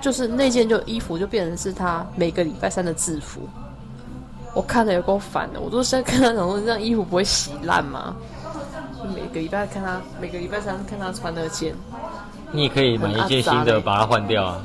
[0.00, 3.40] 就是那件就衣服就变成是他每个礼拜三的制服。
[4.54, 8.14] 我看了有够烦的，我都现在看他想说，这样衣服不会洗烂吗？
[8.96, 11.74] 就每个礼拜看他，每个礼拜三看他穿那件，
[12.52, 14.62] 你也可以买一件新的把它换掉啊。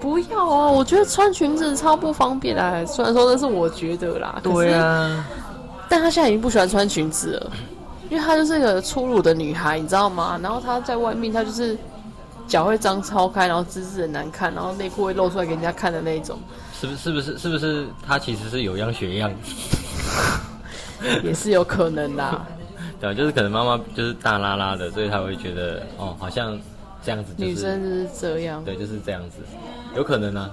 [0.00, 0.70] 不要啊！
[0.70, 2.84] 我觉得穿裙子超不方便啊。
[2.86, 5.26] 虽然说那是我觉得啦，可是啊，
[5.88, 7.50] 但她现在已经不喜欢穿裙子了，
[8.10, 10.38] 因为她就是个粗鲁的女孩，你知道吗？
[10.42, 11.76] 然后她在外面，她就是
[12.46, 16.38] 脚会张超开，然后姿势很难看，然后内裤会露出来给人家看的那一种。
[16.80, 19.30] 是不是是不是是不是她其实是有样学样？
[21.22, 22.46] 也是有可能啦。
[23.00, 26.58] 对，就是可能妈妈就是大拉拉的，所以她会觉得哦，好像
[27.04, 29.36] 这样子、就是、女生就是这样，对，就是这样子，
[29.96, 30.50] 有可能啊。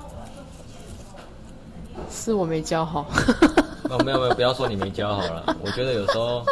[2.11, 3.05] 是我没教好。
[3.89, 5.55] 哦，没有没有，不要说你没教好了。
[5.63, 6.43] 我觉得有时候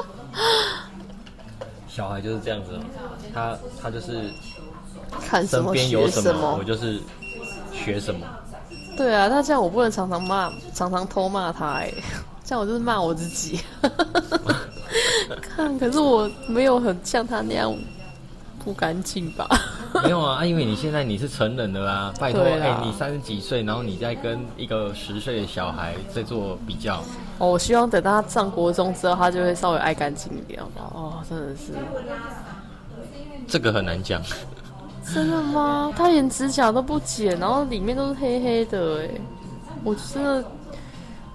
[1.88, 2.80] 小孩就是这样子，
[3.34, 4.32] 他他就是
[5.22, 6.63] 看什么边有什么我。
[6.63, 7.00] 就是
[7.72, 8.26] 学什么。
[8.96, 11.91] 对啊，那这样我不能常常骂，常常偷骂他哎，
[12.43, 13.60] 这样我就是骂我自己。
[15.41, 17.76] 看，可是我没有很像他那样
[18.63, 19.48] 不干净吧？
[20.03, 27.01] 没有啊，啊因为你现在你是成人的啦， 拜托，哎、你三十几岁，然后你再跟一个十岁的小孩在做比较，
[27.38, 30.99] 哦，我希望等他上国中之后，他就会稍微爱干净一点，好不好？
[30.99, 31.73] 哦，真的是，
[33.47, 34.21] 这个很难讲。
[35.13, 35.91] 真的吗？
[35.95, 39.10] 他连指甲都不剪，然后里面都是黑黑的，哎，
[39.84, 40.43] 我真的，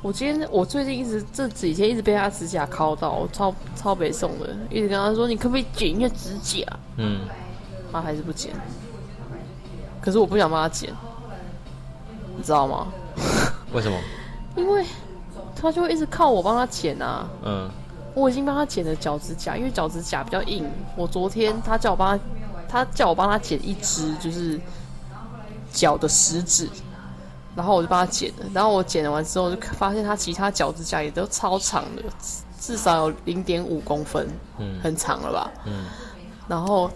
[0.01, 6.65] 我今天我最近一直这几天一直被他指甲敲到，我超超北宋的，一直跟他说你可不可以剪一下指甲，
[6.97, 7.21] 嗯，
[7.93, 8.53] 他还是不剪。
[10.01, 10.93] 可是我不想帮他剪，
[12.37, 12.87] 你知道吗？
[13.73, 13.99] 为什么？
[14.57, 14.85] 因为
[15.55, 17.29] 他就会一直靠我帮他剪啊。
[17.45, 17.69] 嗯
[18.15, 20.69] 我已经帮他剪了脚趾甲，因为脚趾甲比较硬。
[20.97, 22.19] 我昨天他叫我帮
[22.69, 24.61] 他，他叫我帮他剪一只，就是
[25.73, 26.69] 脚的食指，
[27.55, 28.47] 然后我就帮他剪了。
[28.53, 34.27] 然后我剪了完之后，就发现他其他脚趾甲也都超长的，至至少有零点五公分，
[34.59, 35.51] 嗯很长了吧？
[35.67, 35.85] 嗯，
[36.49, 36.91] 然后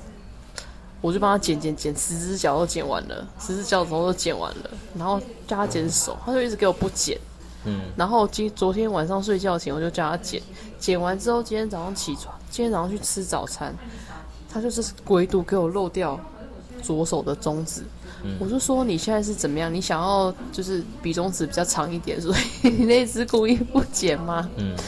[1.02, 7.18] 我就帮他剪剪剪，十只脚都剪完了，十只脚头都剪完了，然后叫他剪手，他就一直给我不剪。
[7.64, 10.40] 嗯然后今昨天晚上睡觉前我就叫他剪，
[10.78, 13.74] 剪完之后今天早上起床，今天早上去吃早餐，
[14.48, 16.18] 他就是唯独给我漏掉
[16.82, 17.82] 左手的中指。
[18.38, 19.72] 我就说你现在是怎么样？
[19.72, 24.48] 你想要就是比中指比较长一点，所以你那只故意不剪吗？
[24.56, 24.84] 嗯，嗯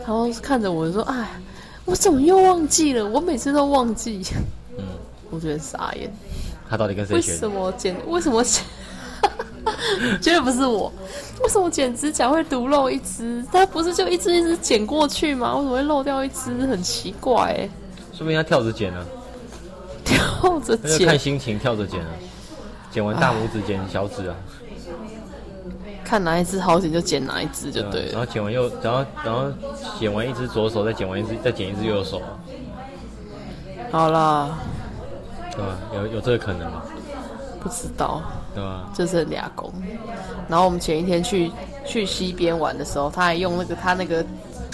[0.00, 1.40] 然后看着我说：“哎，
[1.84, 3.08] 我怎么又忘记了？
[3.08, 4.20] 我每次都忘记。”
[5.32, 6.12] 嗯，我觉得傻眼。
[6.68, 7.38] 他到底跟谁为学的？
[7.38, 7.96] 什么剪？
[8.06, 8.62] 为什么剪？
[10.20, 10.92] 绝对不是我。
[11.42, 13.44] 为什么剪指甲会独漏一只？
[13.52, 15.54] 他不是就一只一只剪过去吗？
[15.56, 16.50] 为什么会漏掉一只？
[16.66, 17.68] 很奇怪哎、
[18.12, 19.04] 说不定他跳着剪呢、
[20.04, 22.10] 跳着剪就看，心情跳着剪啊。
[22.90, 24.36] 剪完大拇指剪小指啊，
[26.04, 28.12] 看哪一只好剪就剪哪一只就对了。
[28.12, 29.50] 然后剪完右，然后然后
[29.98, 32.36] 剪完一只左手，再剪完一只，再剪一只右手啊，
[33.90, 34.58] 好啦，
[35.56, 35.78] 对啊？
[35.94, 36.82] 有有这个可能吗？
[37.62, 38.20] 不知道，
[38.54, 38.90] 对啊？
[38.94, 39.72] 就是俩公。
[40.48, 41.50] 然后我们前一天去
[41.84, 44.24] 去溪边玩的时候，他还用那个他那个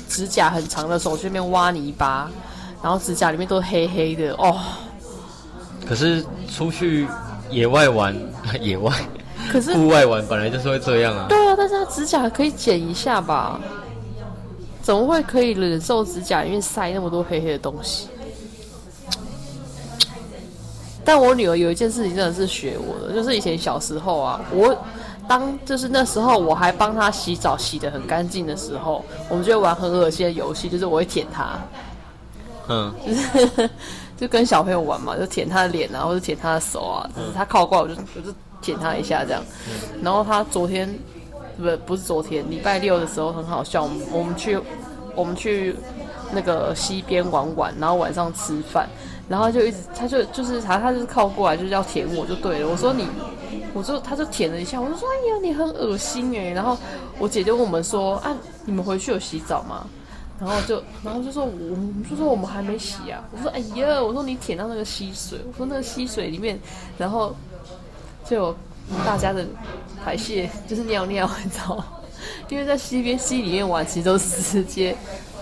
[0.08, 2.30] 指甲很长的手去那边挖泥巴，
[2.82, 4.58] 然后指甲里面都黑黑的哦。
[5.86, 7.06] 可是出去
[7.50, 8.16] 野外玩，
[8.60, 8.92] 野外
[9.50, 11.26] 可是户外玩本来就是会这样啊。
[11.28, 13.60] 对啊，但是他指甲可以剪一下吧？
[14.80, 18.08] 怎么会可以忍受指甲里面塞那么多黑黑的东西？
[21.08, 24.76] 但我女儿有一件事情真的是学我的，就是以前小时候啊，我
[25.26, 31.58] 当就是那时候我还帮她洗澡洗得很干净的时候，我们就会玩很恶心的游戏，就是我会舔她，
[32.68, 33.14] 嗯，就
[33.56, 33.70] 是
[34.18, 39.42] 就跟小朋友玩嘛，就舔她的脸啊，或者舔她的手啊，就是她靠过来我就我就舔她一下这样。
[40.02, 40.94] 然后她昨天
[41.56, 44.60] 不不是昨天，礼拜六的时候很好笑，我们我们去
[45.14, 45.74] 我们去
[46.32, 48.86] 那个溪边玩玩，然后晚上吃饭，
[49.28, 53.06] 然后就一直他就就是他他就是靠过来就是要舔我就对了，我说你。
[53.74, 56.76] 我就他就舔了一下，我就说哎呀你很恶心哎，然后
[57.18, 59.86] 我姐就问我们说啊你们回去有洗澡吗？
[60.40, 63.22] 然后就，然后就说我们就说我们还没洗啊。
[63.30, 66.58] 我说哎呀，我说你舔到那个溪水，我说那个溪水里面，
[66.96, 67.36] 然后
[68.24, 68.56] 就有
[69.04, 69.46] 大家的
[70.02, 71.84] 排泄就是尿尿，你知道吗？
[72.48, 74.96] 因为在溪边溪里面玩，其实都是直接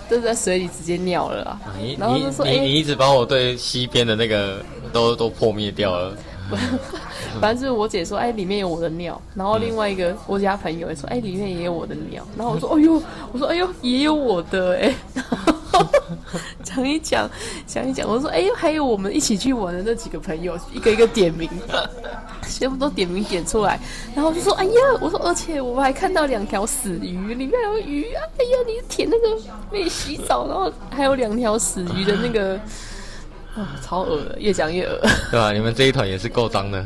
[0.09, 1.59] 都是在水里直接尿了啊。
[1.79, 6.17] 你然后你你你一直把我对西边的那个都都破灭掉了。
[7.41, 13.01] 反正就是我姐说，哎，里面有我的尿，然后另外一个我家朋友也说，哎，里面也有我的尿，然后我说，哎呦，
[13.33, 14.95] 我说，哎呦，也有我的，哎，
[16.63, 17.29] 讲一讲，
[17.65, 21.49] 讲一讲，我说，哎呦，还有我们一起去玩的那几个朋友，一个一个点名，
[22.49, 23.79] 全部都点名点出来，
[24.15, 29.41] 然后我就说，哎呀，我说，而且我们还看到两条死鱼，里面有鱼啊，哎呀，你舔那个
[29.71, 32.59] 没洗澡，然后还有两条死鱼的那个。
[33.57, 34.99] 啊，超恶的，越讲越恶。
[35.31, 35.51] 对吧？
[35.51, 36.85] 你们这一团也是够脏的。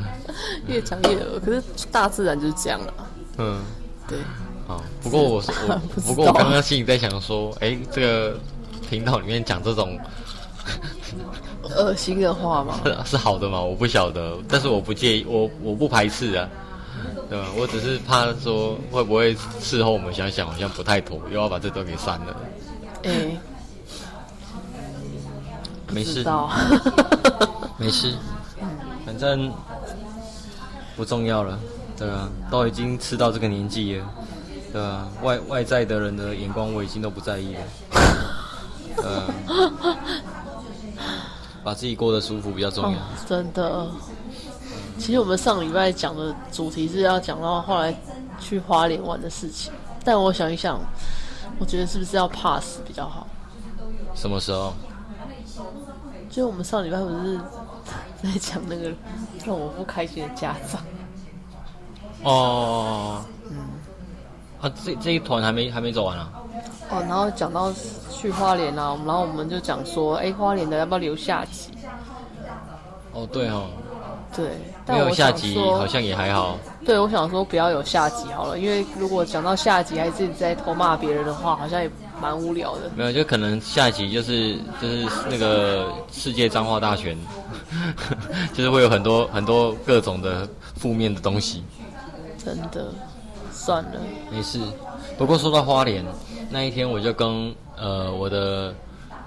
[0.67, 2.93] 越讲越恶，可是大自然就是这样了。
[3.39, 3.59] 嗯，
[4.07, 4.17] 对，
[4.65, 4.81] 好。
[5.03, 5.41] 不过我
[6.05, 8.39] 不过我刚刚心里在想说，哎，这个
[8.91, 9.97] 频道里面讲这种
[11.63, 13.61] 恶心的话吗，是 是好的吗？
[13.61, 16.45] 我不晓得，但是我不介意，我我不排斥啊。
[17.29, 17.47] 对吧？
[17.57, 22.35] 我只是怕说会不会事后我们想想好像不太妥，又要把这段给删了。
[23.03, 23.31] 哎，
[25.87, 26.25] 没事，
[27.79, 28.13] 没事，
[29.05, 29.49] 反正
[30.97, 31.57] 不重要了，
[31.97, 34.05] 对啊，都已经吃到这个年纪了，
[34.73, 37.61] 对啊，外外在的人的眼光我已经都不在意了，
[38.97, 39.33] 呃，
[41.63, 42.97] 把自己过得舒服比较重要。
[42.97, 43.87] 哦真的。
[44.97, 47.95] 其实我们上礼拜讲的主题是要讲到后来
[48.39, 49.71] 去花莲玩的事情，
[50.03, 50.79] 但我想一想，
[51.57, 53.25] 我觉得是不是要 pass 比较好？
[54.13, 54.73] 什么时候？
[56.29, 57.39] 就我们上礼拜不是
[58.23, 58.91] 在讲那个
[59.45, 60.81] 让我不开心的家长，
[62.23, 63.57] 哦，嗯，
[64.61, 66.31] 啊，这这一团还没还没走完啊？
[66.91, 67.71] 哦，然后讲到
[68.11, 71.69] 去花莲啊，然后我们就讲说，哎，花莲的要不要留下集？
[73.13, 73.67] 哦，对哦，
[74.35, 74.49] 对，
[74.87, 76.57] 没有下集说好像也还好。
[76.85, 81.89] 对，我想说不要有下集好了，因为如果讲到下集还自己在偷骂别人的话，好像也
[82.21, 82.91] 蛮无聊的。
[82.95, 87.17] 没有，就可能下一集就是就是那个世界脏话大全，
[88.53, 91.63] 就是会有很多很多各种的负面的东西。
[92.43, 92.87] 真的，
[93.51, 93.99] 算了，
[94.31, 94.59] 没事，
[95.17, 96.03] 不过说到花莲
[96.51, 98.73] 那一天，我就跟呃我的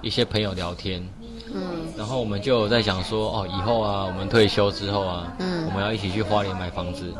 [0.01, 1.05] 一些朋友聊天，
[1.53, 1.61] 嗯。
[1.97, 5.65] 然后我们就有在想说，哦，以后啊，我们退休之后啊，嗯。
[5.67, 7.11] 我们要一起去花莲买房子，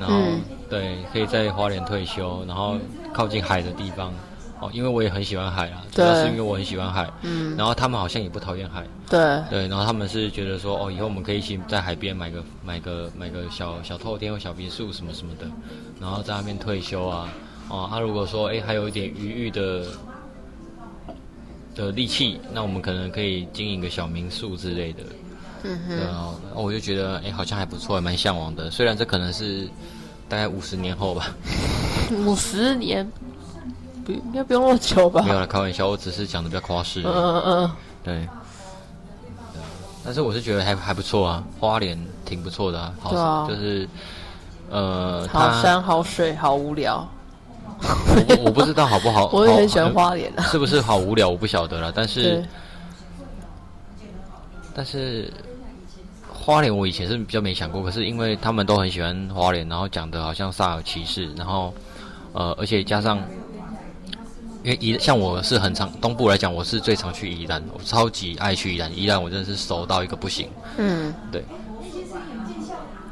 [0.00, 0.40] 然后、嗯。
[0.68, 2.76] 对，可以在花莲退休，然后
[3.12, 4.12] 靠近海的地方。
[4.60, 7.08] 哦，因为我也很喜欢海啊，主要是因为我很喜欢海。
[7.22, 15.46] 嗯，然后他们好像也不讨厌海，对，对，然后他们是觉得说，哦，以后我们可以一起在海边买个买个买个小小透天或小别墅什么什么的，
[16.00, 17.28] 然后在那边退休啊，
[17.68, 19.84] 哦，他、如果说，哎，还有一点余裕的
[21.74, 25.02] 的力气，那我们可能可以经营个小民宿之类的，
[25.64, 29.68] 嗯对哼，啊，哦我就觉得，哎，好像还不错，还蛮向往的，虽然这可能是
[30.28, 31.34] 大概五十年后吧，
[32.26, 33.06] 五十年，
[34.04, 35.22] 不应该不用那么久吧。
[35.22, 35.30] 没？
[35.32, 37.14] 有了，开玩笑，我只是讲的比较夸饰而已。
[37.14, 37.70] 嗯嗯嗯，
[38.02, 38.28] 对，
[40.04, 43.46] 但是我是觉得还还不错啊，花莲挺不错的啊，好、对啊。
[43.48, 43.88] 就是
[44.70, 47.06] 呃，好山好水好无聊，
[47.82, 50.42] 我我不知道好不好， 我也很喜欢花莲啊。
[50.44, 52.44] 是不是好无聊我不晓得了，但是，
[54.74, 55.32] 但是
[56.32, 61.72] 花莲我以前是比较没想过，可是因为他们都很喜欢花莲，然后讲的好像煞有其事，然后
[62.32, 63.20] 呃，而且加上。
[64.64, 68.98] 因为宜像我是很常东部来讲，我是最常去宜兰，我超级爱去宜兰。
[68.98, 70.48] 宜兰我真的是熟到一个不行。
[70.76, 71.44] 嗯，对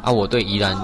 [0.02, 0.76] 啊，我对宜兰，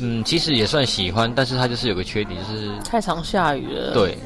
[0.00, 3.92] 嗯，其实也算喜欢，但是它就是有个缺点，就是太常下雨了。
[3.92, 4.16] 对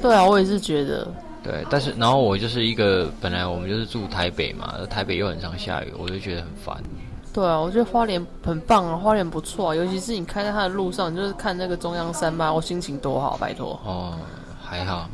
[0.00, 1.06] 对啊，我也是觉得，
[1.42, 6.76] 对，但是然后我就是一个本来我们就是住台北嘛，台北又很常下雨，我就觉得很烦。
[7.32, 13.78] 对啊，我觉得花莲很棒啊，花莲不错啊，尤其是你开在它的路上，你就是看那个中央山脉，我心情多好，拜托。
[13.84, 14.14] 哦，
[14.62, 15.08] 还好。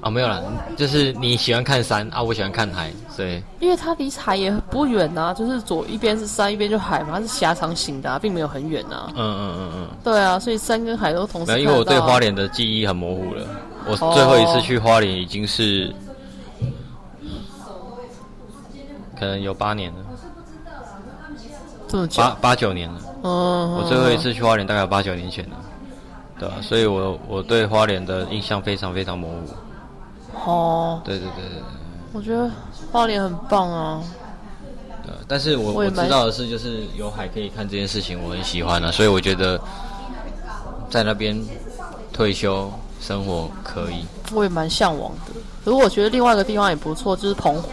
[0.00, 0.40] 啊，没有啦，
[0.76, 11.60] 就是你喜欢看山啊，我喜欢看海，所以因为它离海也不远呐、就是左一边是山，一边就海嘛，它是狭长型的、啊，并没有很远呐、嗯嗯嗯嗯，对啊，所以山跟海都同时。
[11.60, 13.46] 因为我对花莲的记忆很模糊了。
[13.86, 15.94] 我最后一次去花莲已经是，
[19.18, 19.98] 可能有八年了，
[21.88, 23.00] 这么久八，八九年了。
[23.22, 25.56] 嗯，我最后一次去花莲大概有八九年前了，
[26.38, 29.36] 对吧、所以我我对花莲的印象非常非常模糊。
[30.34, 31.62] 哦，对对对对对。
[32.12, 32.50] 我觉得
[32.90, 34.02] 花莲很棒啊。
[35.04, 39.60] 对，但是我我我知道的是，就是有海可以看这件事情，我很喜欢啊，所以我觉得
[40.88, 41.40] 在那边
[42.12, 44.04] 退休生活可以。
[44.32, 45.32] 我也蛮向往的。
[45.64, 47.70] 可是我觉得另外一个地方也不错，就是澎湖。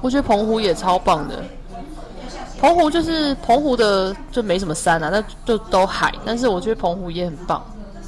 [0.00, 1.42] 我觉得澎湖也超棒的。
[2.60, 6.14] 澎湖就是澎湖的就没什么山啊，那就都海。
[6.24, 7.64] 但是我觉得澎湖也很棒，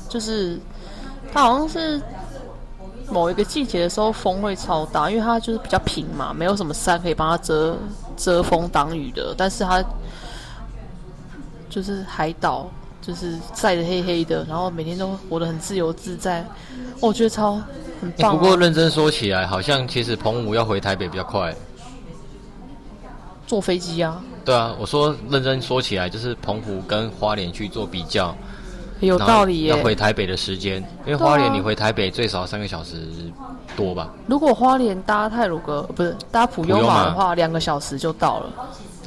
[0.09, 0.59] 就是
[1.33, 2.01] 它好像是
[3.11, 7.77] 某一个季节的时候风会超大，因为它就是比较平嘛，没有什么山可以帮它遮
[8.17, 9.35] 遮风挡雨的。
[9.37, 9.85] 但是它
[11.69, 12.69] 就是海岛，
[13.03, 16.47] 就是晒得黑黑的，然后每天都活得很自由自在。
[17.01, 17.55] 我觉得超
[18.01, 21.55] 很欸棒、啊 不过认真说起来，好像其实澎湖要回台北比较快。
[23.47, 28.35] 坐飞机啊，对啊，我说认真说起来，就是澎湖跟花莲去做比较，
[29.01, 29.77] 有道理耶要。
[29.83, 32.97] 回台北的时间，因为花莲你回台北最少三个小时
[33.77, 38.47] 多吧，如果花莲搭泰鲁阁不是搭普悠玛玛的话，两个小时就到了。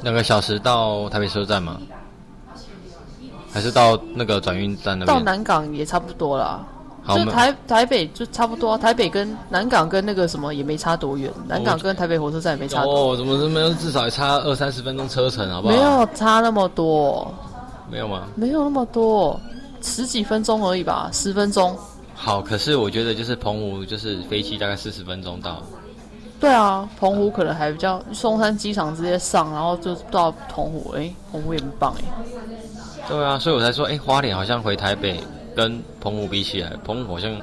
[0.02, 1.78] 两个小时到台北车站吗？
[3.52, 5.18] 还是到那个转运站那边？
[5.18, 6.64] 到南港也差不多啦。
[7.08, 15.74] 就台台北就差不多啊、台北跟南港跟那个什么也没差多远，南港跟台北火车站也没差多，哦，怎么怎么至少也差二三十分钟车程，好不好？
[15.74, 17.32] 没有差那么多，
[17.90, 18.24] 没有吗？
[18.34, 19.40] 没有那么多，
[19.82, 21.76] 十几分钟而已吧，十分钟
[22.14, 25.62] 好，可是我觉得就是澎湖，就是飞机大概四十分钟到。
[26.40, 32.04] 对啊，澎湖可能还比较，松山机场直接上，然后就到澎湖，哎，澎湖也很棒哎。
[33.08, 35.20] 对啊，所以我才说，哎，花莲好像回台北
[35.54, 37.34] 跟澎湖比起来，澎湖好像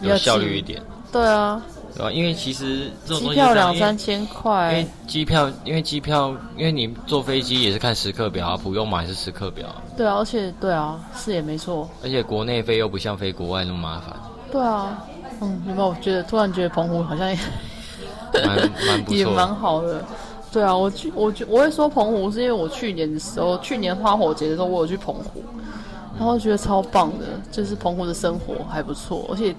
[0.00, 0.80] 有效率一点。
[1.10, 1.60] 对啊。
[1.98, 2.12] 对吧？
[2.12, 4.70] 因为其实机票两三千块。
[4.72, 9.66] 因为机票，因为机票，因为你坐飞机也是看时刻表啊，普用买是时刻表。
[9.96, 11.90] 对啊，而且对啊，是也没错。
[12.04, 14.14] 而且国内飞又不像飞国外那么麻烦。
[14.52, 15.04] 对啊，
[15.40, 17.36] 嗯，有没有觉得突然觉得澎湖好像也
[18.44, 20.04] 蛮蛮不错， 也蛮好的。
[20.52, 25.42] 对啊，我去，我觉我会说澎湖是因为我去年的时候，去年花火节的时候我有去澎湖，
[26.16, 29.52] 然后觉得超棒的，就是澎湖的生活还不错，而且。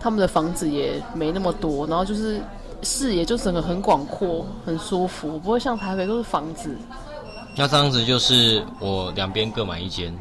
[0.00, 2.40] 他们的房子也没那么多，然后就是
[2.82, 6.74] 视野就整个很广阔，很舒服，不会像台北都是房子。
[7.54, 10.16] 那这样子就是我两边各买一间，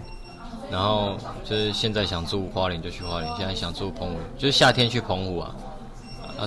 [0.69, 1.15] 然后
[1.45, 5.55] 就是现在想住花莲就去花莲，现在想住澎湖，就是夏天去澎湖啊。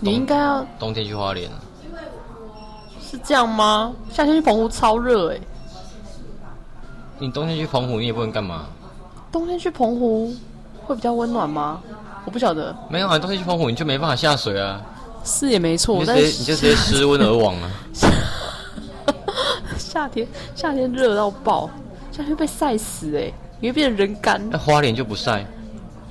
[0.01, 1.51] 你应该要冬天去花莲。
[3.01, 3.93] 是这样吗？
[4.11, 5.41] 夏天去澎湖超热哎。
[7.19, 8.67] 你冬天去澎湖你也不能干嘛？
[9.31, 10.35] 冬天去澎湖
[10.85, 11.81] 会比较温暖吗？
[12.25, 14.81] 我不晓得，没有啊，冬天去澎湖你就没办法下水啊。
[15.25, 17.71] 是也没错，但是你就直接失温而亡啊。
[19.79, 21.69] 夏天夏天热到爆，
[22.11, 24.41] 夏天被晒死哎，你会变成人干。
[24.51, 25.47] 那花莲就不晒，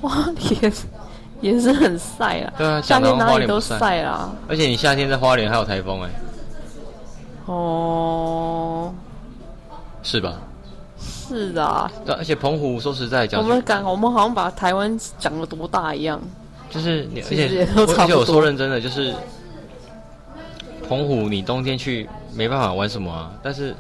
[0.02, 0.74] 花莲
[1.42, 2.54] 也是很晒啊。
[2.58, 4.30] 对啊，夏天哪里都晒啦。
[4.48, 6.10] 而且你夏天在花莲还有台风哎。
[7.48, 8.94] 哦，
[10.04, 10.36] 是吧？
[11.32, 16.20] 是啊，对，而且澎湖说实在讲，我们讲我们好像把台湾讲了多大一样，
[16.70, 19.16] 就是你，而且 而且我说认真的，就是
[20.88, 23.74] 澎湖你冬天去没办法玩什么啊，但是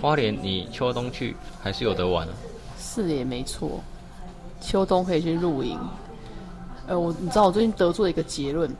[0.00, 2.32] 花莲你秋冬去还是有得玩啊。
[2.78, 3.80] 是也没错，
[4.60, 5.78] 秋冬可以去露营。
[6.86, 8.70] 呃，我你知道我最近得出了一个结论，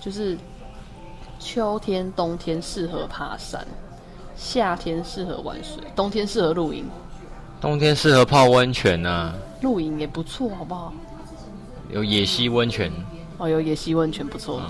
[0.00, 0.36] 就是
[1.38, 3.66] 秋天冬天适合爬山，
[4.36, 6.84] 夏天适合玩水，冬天适合露营。
[7.60, 10.92] 冬天适合泡温泉呐，露营也不错，好不好？
[11.90, 12.90] 有野溪温泉。
[13.36, 14.62] 哦，有野溪温泉不错。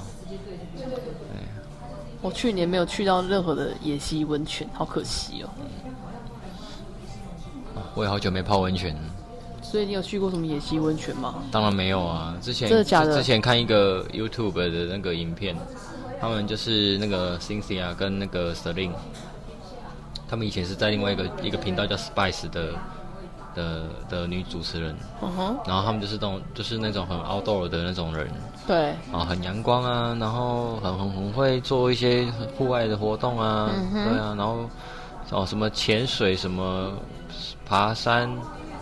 [2.20, 5.48] 我去年没有去到任何的野溪温泉，好可惜哦。
[7.94, 8.96] 我也好久没泡温泉。
[9.62, 11.36] 所以你有去过什么野溪温泉吗？
[11.52, 13.14] 当然没有啊，之前真的假的？
[13.16, 15.56] 之前看一个 YouTube 的那个影片，
[16.20, 18.90] 他们就是那个 Cynthia 跟那个 Selin。
[20.30, 22.72] 他们以前是在另外一个一个频道叫 Spice 的
[23.52, 24.94] 的的女主持人，
[25.66, 28.28] 然后他们就是那种就是那种很 outdoor 的那种人，
[28.64, 32.26] 对，啊很阳光啊，然后很很很会做一些
[32.56, 34.70] 户外的活动啊，对啊，然后
[35.30, 36.92] 哦什么潜水什么
[37.66, 38.30] 爬山，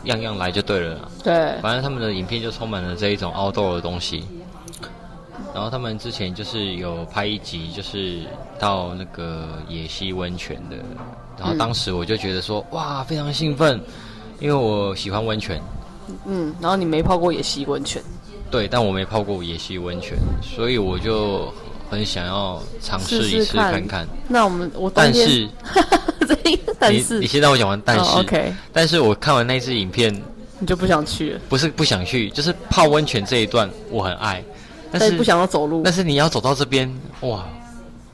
[0.04, 4.22] 样样来就对了，对，反正他们的影片就充满了这一种 outdoor 的东西。
[5.54, 8.20] 然后他们之前就是有拍一集，就是
[8.58, 10.76] 到那个野溪温泉的。
[11.38, 13.80] 然后当时我就觉得说，哇，非常兴奋，
[14.40, 15.60] 因为我喜欢温泉。
[16.26, 18.02] 嗯，然后你没泡过野溪温泉？
[18.50, 21.52] 对，但我没泡过野溪温泉，所以我就
[21.90, 24.08] 很想要尝试一次看看。
[24.26, 25.48] 那我们我但是，
[26.78, 27.80] 但是你先让我讲完。
[27.84, 28.54] 但是，OK。
[28.72, 30.14] 但是我看完那支影片，
[30.58, 31.40] 你就不想去了？
[31.48, 34.42] 不是不想去，就是泡温泉这一段我很爱，
[34.90, 35.82] 但是不想要走路。
[35.84, 37.44] 但是你要走到这边，哇，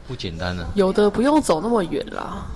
[0.07, 0.67] 不简单啊！
[0.75, 2.47] 有的不用走那么远啦。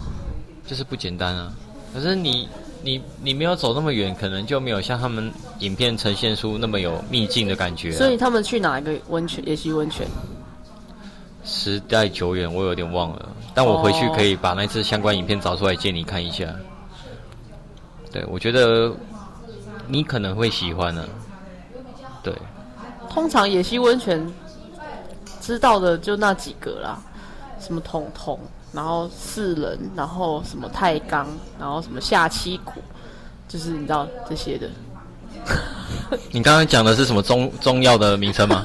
[0.66, 1.52] 就是不简单啊！
[1.94, 2.48] 可是你
[2.82, 7.92] 你你没有走那么远，可能就没有像他们影片呈现出那么有秘境的感觉。
[7.92, 9.42] 所以他们去哪一个温泉？
[9.48, 10.06] 野溪温泉？
[11.44, 13.28] 时代久远，我有点忘了。
[13.54, 16.44] 但我回去可以把那次相关影片找出来借你看一下。
[18.12, 18.92] 对，我觉得
[19.86, 21.04] 你可能会喜欢呢。
[22.22, 22.34] 对。
[23.10, 24.26] 通常野溪温泉
[25.40, 26.98] 知道的就那几个啦，
[27.60, 28.38] 什么彤彤。
[28.70, 31.26] 然后四人，然后什么太钢，
[31.58, 32.74] 然后什么下七谷，
[33.48, 34.68] 就是你知道这些的。
[36.30, 38.62] 你刚刚讲的是什么中中药的名称吗？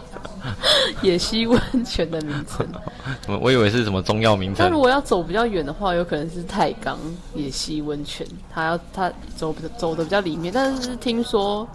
[1.00, 2.66] 野溪温泉的名称。
[3.40, 4.66] 我以为是什么中药名称。
[4.66, 6.98] 那如果要走比较远的话，有可能是太钢
[7.34, 10.52] 野溪温泉，它要它走走的比较里面。
[10.52, 11.66] 但是听说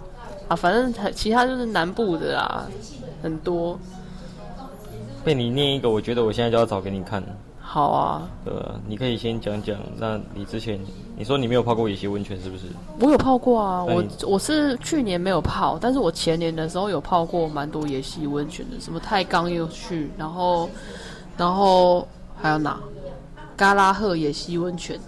[0.52, 2.66] 啊，反正其他就是南部的啦，
[3.22, 3.78] 很多。
[5.24, 7.22] 被你念一个，我觉得我现在就要找给你看。
[7.58, 8.52] 好啊，对
[8.86, 9.78] 你可以先讲讲。
[9.96, 10.78] 那你之前
[11.16, 12.64] 你说你没有泡过野溪温泉是不是？
[13.00, 20.68] 我有泡过啊，我我是去年没有泡，但是我前年的时候有泡过蛮多野溪温泉的，什么太钢又去，然后
[21.38, 22.06] 然后
[22.38, 22.78] 还有哪？
[23.56, 25.00] 嘎拉赫野溪温泉，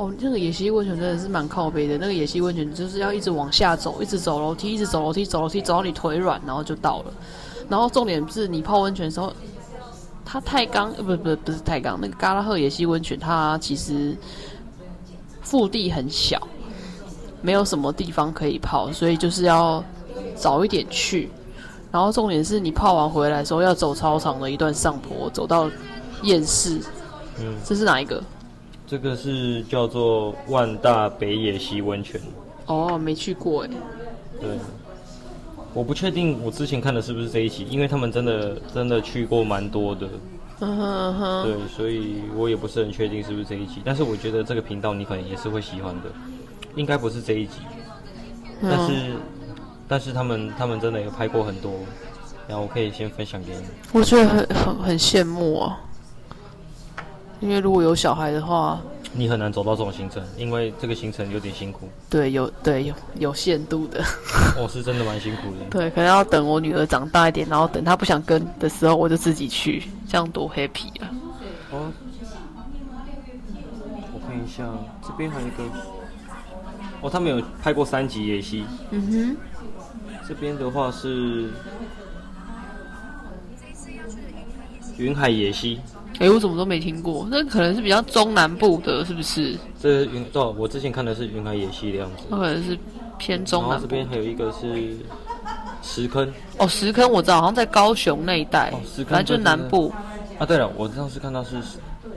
[0.00, 1.98] 哦，那个野溪温泉真的是蛮靠背的。
[1.98, 7.12] 那个野溪温泉就是要一直往下走，一直走楼梯，一直走楼梯，走楼梯走到你腿软，然后就到了。
[7.68, 9.30] 然后重点是你泡温泉的时候，
[10.24, 14.16] 它太钢呃不不不是太钢，那个嘎拉赫野溪温泉它其实
[15.42, 16.48] 腹地很小，
[17.42, 19.84] 没有什么地方可以泡，所以就是要
[20.34, 21.28] 早一点去。
[21.92, 25.70] 然后重点是你泡完回来的时候要走超长的一段上坡，走到
[26.22, 26.80] 厌世。
[27.38, 28.24] 嗯，这是哪一个？
[28.90, 32.20] 这个是叫做万大北野溪温泉。
[32.66, 33.70] 哦，没去过哎。
[34.40, 34.48] 对，
[35.72, 40.08] 我不确定我之前看的是不是这一集，因为他们真的真的去过蛮多的。
[40.58, 41.44] 嗯哼嗯哼。
[41.44, 46.10] 对，所以我也不是很确定是不是这一集，但是我觉得这个频道你可能也是会喜欢的，
[46.74, 47.58] 应该不是这一集，
[48.60, 49.12] 但是。
[49.86, 51.72] 但是他们他们真的有拍过很多，
[52.46, 53.64] 然后我可以先分享给你。
[53.92, 55.80] 我觉得很很很羡慕啊，
[57.40, 58.80] 因为如果有小孩的话，
[59.12, 61.88] 你很难走到这种行程，因为这个行程有点辛苦。
[62.08, 64.04] 对，有对有有限度的。
[64.56, 65.64] 我是真的蛮辛苦的。
[65.70, 71.10] 对，可能要等我女儿长大一点，然后等她不想跟的时候，我就自己去，这样多 happy 啊！
[71.72, 71.90] 哦，
[74.12, 74.64] 我看一下，
[75.02, 75.64] 这边还有一个，
[77.00, 78.64] 哦，他们有拍过三集野溪。
[78.90, 79.36] 嗯哼。
[80.28, 81.50] 这边的话是
[84.96, 85.80] 云海野溪，
[86.20, 87.26] 哎，我怎么都没听过？
[87.30, 89.56] 那可能是比较中南部的，是不是？
[89.80, 92.78] 这云哦，我之前看的是云海野溪的样子，那可能是
[93.18, 93.80] 偏中南。
[93.80, 94.98] 这边还有一个是
[95.82, 99.90] 石坑，哦，石坑我知道，好像在高雄那一带，哦、石坑反正就是南部。
[100.38, 101.56] 啊，对了，我上次看到是，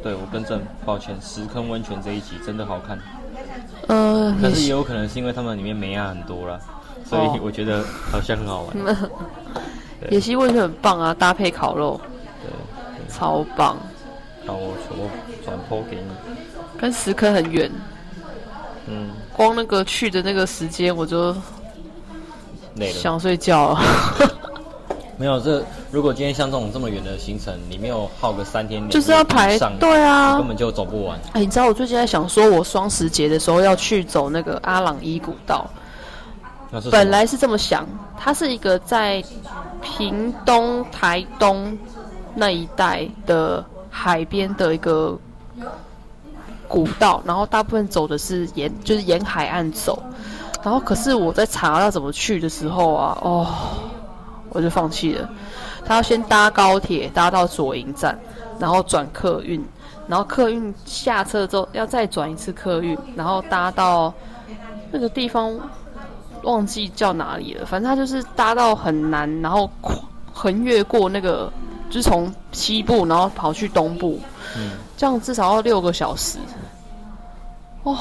[0.04, 3.00] 对我更正，抱歉，石坑温泉这一集真的好看。
[3.88, 6.60] 呃，可是也有可能是因为他们里面美亚很多了。
[7.06, 9.10] 所以我觉得好像很好玩。
[10.10, 12.00] 野溪温泉很棒啊，搭配烤肉，
[12.42, 13.78] 对，超棒。
[14.46, 15.10] 然后我我
[15.46, 16.04] 转播给你。
[16.80, 17.72] 跟石坑很远。
[18.88, 19.12] 嗯。
[19.36, 21.36] 光那个去的那个时间我就
[22.76, 23.78] 累了，想睡觉。
[25.16, 31.18] 没有这，如果今天像这种这么远的行程，你没有耗个三天，就是要排对啊，根本就走不完。
[31.34, 35.70] 哎，你知道我最近在想，说我双十节的时候要去走那个阿朗伊古道。
[36.92, 37.88] 本来是这么想，
[38.20, 39.24] 它是一个在
[39.84, 41.78] 屏东、台东
[42.34, 43.64] 那一带的
[43.96, 45.16] 海边的一个
[46.68, 50.02] 古道，然后大部分走的是沿，就是沿海岸走。
[50.64, 53.48] 然后可是我在查要怎么去的时候啊，哦，
[54.50, 55.30] 我就放弃了。
[55.86, 58.18] 他要先搭高铁搭到左营站，
[58.58, 59.64] 然后转客运，
[60.08, 64.12] 然后客运下车之后要再转一次客运，然后搭到
[64.92, 65.54] 那个地方。
[66.44, 69.70] 忘记叫哪里了，反正他就是搭到很难，然后
[70.34, 71.50] 横越过那个，
[71.94, 74.20] 就是从西部然后跑去东部，
[74.58, 76.40] 嗯，这样至少要六个小时。
[77.84, 77.96] 哦，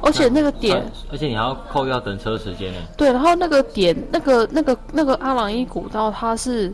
[0.00, 2.78] 而且那个点，而且你还要扣掉等车时间呢。
[2.96, 6.72] 对，然后那个点，那个那个那个阿朗伊古道，它是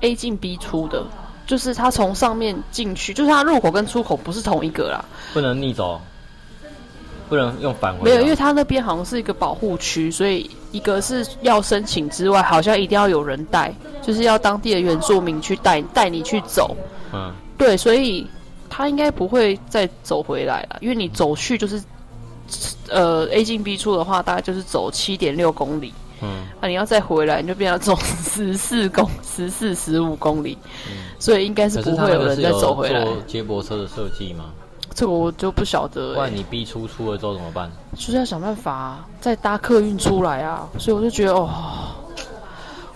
[0.00, 1.02] A 进 B 出的，
[1.46, 5.02] 就是它从上面进去，就是它入口跟出口不是同一个啦，
[5.32, 5.98] 不能逆走。
[7.32, 8.04] 不能用返回。
[8.04, 16.76] 没有，因为他那边好像是一个保护区，所以一个是要申请之外，好像一定要有人带，就是要当地的原住民去带带你去走。
[17.10, 18.28] 嗯，对，所以
[18.68, 21.82] 他应该不会再走回来了，因为你走去就是，
[22.90, 25.94] 呃，A 进 B 出的话，大概就是走七点六公里。
[26.20, 30.58] 嗯，那你要再回来，你就变要走十四公十四十五公里。
[30.86, 33.06] 嗯，所以应该是不会有人再走回来。
[33.26, 34.52] 接驳车的设计吗？
[34.94, 36.14] 这个我就不晓得。
[36.14, 37.70] 万一你逼出出了之后怎么办？
[37.94, 40.68] 就是要想办法再搭客运出来啊！
[40.78, 41.48] 所以我就觉得哦，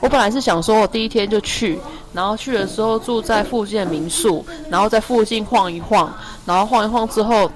[0.01, 1.79] 我本来是想说我第一天就去，
[2.13, 6.13] 然后去的时候住在附近的民宿，然后在附近晃一晃，
[6.45, 7.51] 然后晃一晃之后，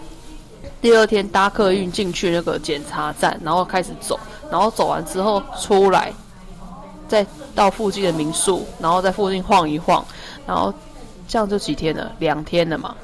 [0.80, 4.18] 第二天搭客运进去那个检查站，然后开始走，
[4.51, 6.12] 然后走完之后出来，
[7.09, 7.24] 再
[7.55, 10.05] 到附近的民宿，然后在附近晃一晃，
[10.47, 10.72] 然后
[11.28, 12.95] 这样就几天了，两天了嘛。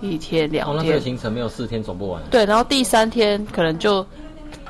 [0.00, 2.22] 一天两天，那个行程没有四天走不完。
[2.30, 4.04] 对，然后第三天可能就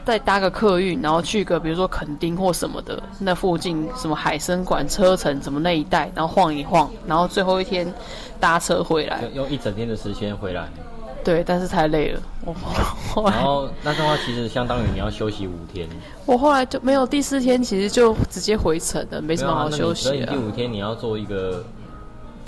[0.04, 7.92] 再搭个客运，然后去个比如说垦丁或什么的，那附近什么海参馆、车城什么那一带，然后晃一晃，然后最后一天
[8.38, 10.68] 搭车回来，用一整天的时间回来。
[11.24, 12.20] 对，但是太累了。
[12.44, 12.54] 我
[13.28, 15.88] 然后那的话，其实相当于你要休息五天。
[16.24, 20.04] 我后来就没有第四天，其实就直接回程了，没什么好休息。
[20.04, 21.64] 所以第五天你要做一个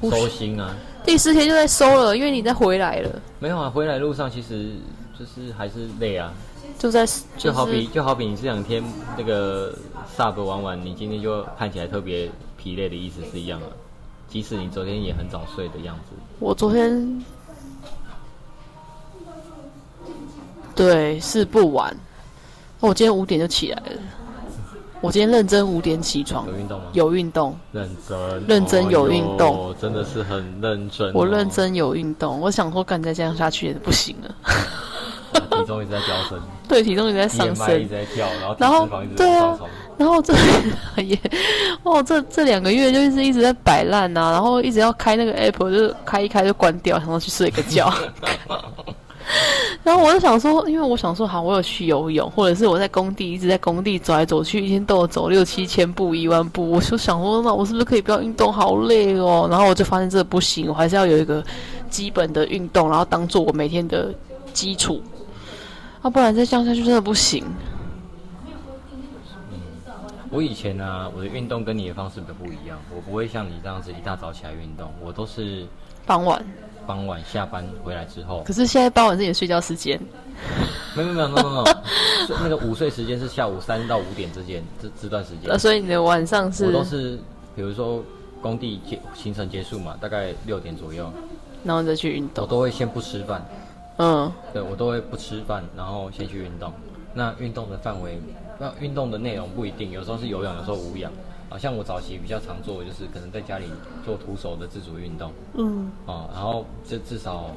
[0.00, 0.76] 收心啊。
[1.04, 3.22] 第四天就在收了，因为你在回来了。
[3.38, 4.72] 没有啊，回来路上其实
[5.18, 6.32] 就是还是累啊。
[6.78, 7.04] 就在
[7.36, 8.84] 就好比就好比你这两天
[9.16, 9.74] 那个
[10.16, 13.66] sub 玩完，你今天就看起来特别疲累的意思是一样的。
[14.28, 16.14] 即使你昨天也很早睡的样子。
[16.38, 17.24] 我昨天
[20.74, 21.96] 对，是不晚。
[22.80, 24.00] 我今天五点就起来了。
[25.00, 26.46] 我今天认真五点起床。
[26.46, 26.86] 有运动吗？
[26.92, 27.56] 有运动。
[27.72, 28.44] 认真。
[28.46, 29.74] 认真有运动。
[29.80, 31.12] 真的是很认真。
[31.14, 32.40] 我认真有运动。
[32.40, 34.34] 我想说，干再这样下去也不行了。
[35.58, 36.40] 体重一直在飙升。
[36.68, 37.80] 对，体重一直在上升。
[37.80, 38.26] 一直在跳，
[38.58, 39.58] 然后然后对啊，
[39.96, 40.32] 然后这
[41.02, 41.18] 也
[41.82, 47.92] 哦，这这两个月就是一直在摆烂呐，然后一直要开那个 app，就是开一开就关掉，然后去睡个觉。
[49.84, 58.52] 然后我就想说，因为我想说，好，我有去游泳，或者是我在工地一直在工地走来走去，一天都有走六七千步、一万步，我就想说，那我是不是可以不要运动？
[58.52, 59.46] 好累哦。
[59.50, 61.44] 然后我就发现这不行，我还是要有一个
[61.90, 64.14] 基本的运动，然后当做我每天的
[64.52, 65.02] 基础。
[66.00, 67.44] 啊，不然再这样下去真的不行。
[70.30, 75.66] 我以前呢，我的运动跟你的方式比较不一样，我不会像你这样子一大早起来运动，我都是
[76.08, 76.42] 傍晚。
[76.86, 80.00] 傍晚下班回来之后，可是现在傍晚是你的睡觉时间。
[80.96, 81.64] 没有没有没有没有，
[82.42, 85.50] 那个午睡时间是下午三到五点之间这这段时间。
[85.50, 86.64] 呃所以你的晚上是？
[86.64, 87.18] 我都是，
[87.54, 88.02] 比如说
[88.40, 91.12] 工地结行程结束嘛，大概六点左右，
[91.62, 92.42] 然后再去运动。
[92.42, 93.46] 我都会先不吃饭。
[93.98, 94.32] 嗯。
[94.54, 96.72] 对，我都会不吃饭，然后先去运动。
[97.12, 98.18] 那运动的范围，
[98.58, 101.12] 那运动的内容不一定，有时候是有氧，有时候无氧。
[101.50, 103.64] 啊，像我早期比较常做，就是可能在家里
[104.04, 105.32] 做徒手的自主运动。
[105.54, 105.90] 嗯。
[106.06, 107.50] 啊，然后就至少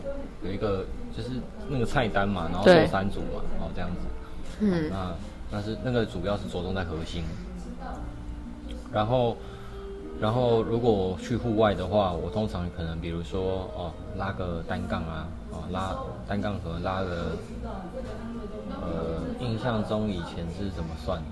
[0.44, 0.86] 有一个
[1.16, 1.30] 就是
[1.68, 3.98] 那个菜单嘛，然后做三组嘛，哦这样子。
[4.62, 4.90] 嗯。
[4.90, 5.14] 那
[5.52, 7.24] 那是那个主要是着重在核心。
[8.94, 9.36] 然后，
[10.20, 15.96] 然后如果去户外的话，我通常可能比如说哦拉个单杠啊，哦拉
[16.28, 17.32] 单杠和拉个，
[18.82, 21.26] 呃印象中以前是怎么算的？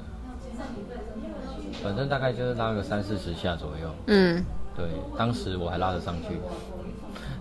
[1.83, 3.89] 反正大概就是拉个三四十下左右。
[4.07, 4.85] 嗯，对，
[5.17, 6.37] 当时我还拉得上去，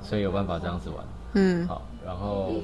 [0.03, 1.05] 所以有办法这样子玩。
[1.35, 2.55] 嗯，好，然后，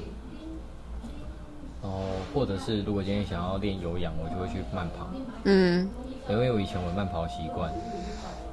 [1.81, 2.01] 哦，
[2.33, 5.07] 或者是如果今天想要练有氧，我就会去慢跑。
[5.43, 5.87] 嗯，
[6.29, 7.71] 因为我以前有慢跑习惯。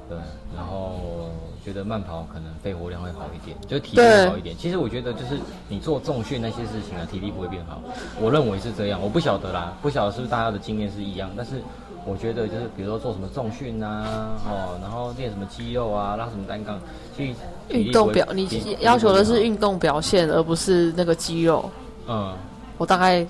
[0.09, 0.17] 对，
[0.53, 1.29] 然后
[1.63, 4.55] 觉得慢跑可能肺活量会好一点，就体力好一点。
[4.57, 7.81] 其实我觉得就是你做重训那些事情啊，体力不会变好。
[8.21, 11.61] 我认为是这样，我不晓得啦，不晓得是不是大家的经验是一样，但是。
[12.05, 16.79] 我觉得就是，比如说做什么重训啊，哦，然后练什么肌肉啊，拉什么单杠，
[17.15, 17.33] 去
[17.69, 21.69] 运动表，你要求的是运动表现，而不是那个肌肉。
[22.07, 22.33] 嗯，
[22.77, 23.25] 我大概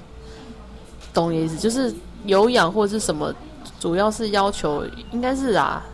[1.13, 1.93] 懂你意思，就是
[2.25, 3.31] 有氧或者是什么，
[3.79, 5.85] 主要是要求应该是啊，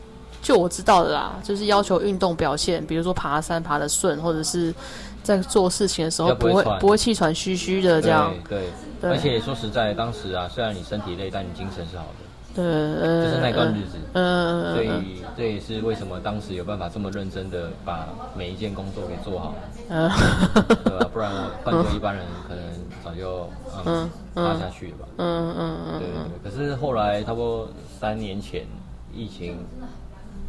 [0.42, 4.74] 就我知道的啦，就是要求运动表现，比如说爬山爬的顺，或者是
[5.22, 8.34] 在做事情的时候不会不会气喘吁吁的这样。
[8.48, 8.70] 对，
[9.02, 12.29] 而且说实在，当时啊，虽然你身体累，但你精神是好的。
[12.56, 19.56] 嗯，就是那段日子，嗯，所以这也是为什么当时有办法这么认真的把每一件工作给做好，
[19.90, 20.10] 嗯，
[20.84, 21.10] 对吧？
[21.14, 22.64] 不然我换做一般人，可能
[23.04, 23.48] 早就
[23.86, 26.52] 嗯趴下去了吧，嗯嗯嗯，对对对。
[26.52, 27.70] 可是后来差不多
[28.00, 28.66] 三年前，
[29.14, 29.58] 疫情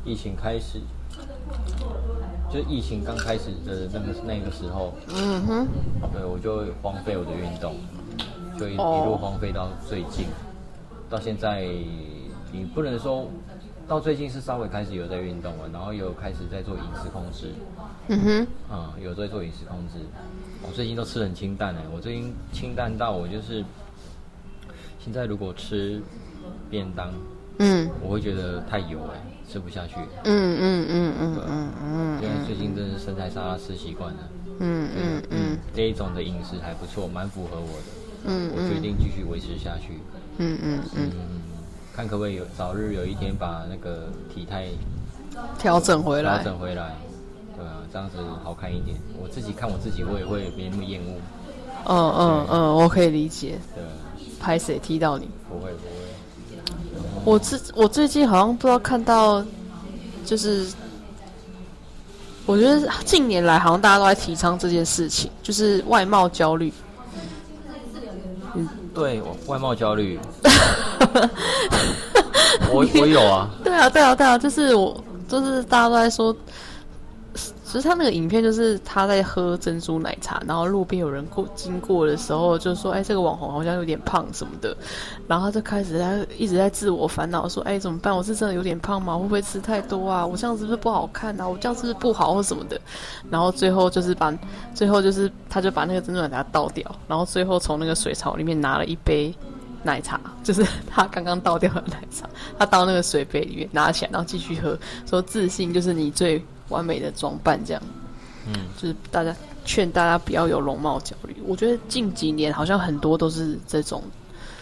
[0.05, 0.81] 疫情开始，
[2.53, 5.69] 就疫情刚开始的那个那个时候，嗯哼，
[6.13, 7.77] 对我就荒废我的运动，
[8.59, 10.27] 就一路荒废到最近。
[11.11, 11.67] 到现在，
[12.53, 13.29] 你不能说，
[13.89, 17.53] 到最近是稍微开始有在运动了，然后有开始在做饮食控制。
[18.07, 19.95] 嗯哼，啊，有在做饮食控制。
[20.63, 23.65] 我最近都吃很清淡哎，我最近清淡到我就是，
[25.01, 26.01] 现在如果吃
[26.71, 27.13] 便当，
[27.59, 29.97] 嗯，我会觉得太油哎，吃不下去。
[30.23, 34.21] 嗯嗯嗯嗯嗯嗯，因为最近真是生菜沙拉吃习惯了。
[34.61, 37.85] 嗯嗯嗯，这一种的饮食还不错，蛮符合我的。
[38.27, 39.95] 嗯我决定继续维持下去。
[40.15, 41.11] 嗯嗯嗯嗯，
[41.95, 44.69] 看可不可以有早日有一天把那个体态
[45.59, 46.97] 调整回来，调整回来，
[47.57, 48.97] 对啊，这样子好看一点。
[49.23, 51.13] 我自己看我自己，我也会没那么厌恶。
[51.87, 53.59] 嗯嗯嗯，我可以理解。
[53.75, 53.85] 对，
[54.39, 55.29] 拍谁踢到你？
[55.49, 55.91] 不会不会。
[57.25, 59.45] 我最我最近好像不知道看到，
[60.25, 60.67] 就是
[62.47, 66.73] 我觉得近年来好像大家都在提倡这件事情，就是外貌焦虑。
[69.01, 70.21] 对我外貌焦虑，
[72.71, 73.49] 我我有啊。
[73.65, 76.37] 对啊，对啊，对啊，就是我，就是大家都在说。
[77.71, 84.77] 其实他那个影片就是他在喝珍珠奶茶，然后路边有人过经过的时候，就说：“哎，这个网红好像有点胖什么的。”
[85.29, 88.13] 然后他就开始在一直在自我烦恼，说：“哎，怎么办？
[88.15, 89.17] 我是真的有点胖吗？
[89.17, 90.27] 会不会吃太多啊？
[90.27, 91.49] 我这样是不是不好看啊？
[91.49, 92.77] 我这样是不是不好或什么的？”
[93.31, 94.37] 然后最后就是把
[94.75, 99.33] 最后就是他就把那个珍珠奶茶倒掉，然后最后从那个水槽里面拿了一杯
[99.85, 107.83] 奶茶，就是他刚刚倒掉的奶茶，他倒那个水杯里面拿起来，然后继续喝，说：“自信就是你最。”完美的装扮，这样，
[108.47, 111.37] 嗯，就是大家劝大家不要有容貌焦虑。
[111.47, 114.03] 我觉得近几年好像很多都是这种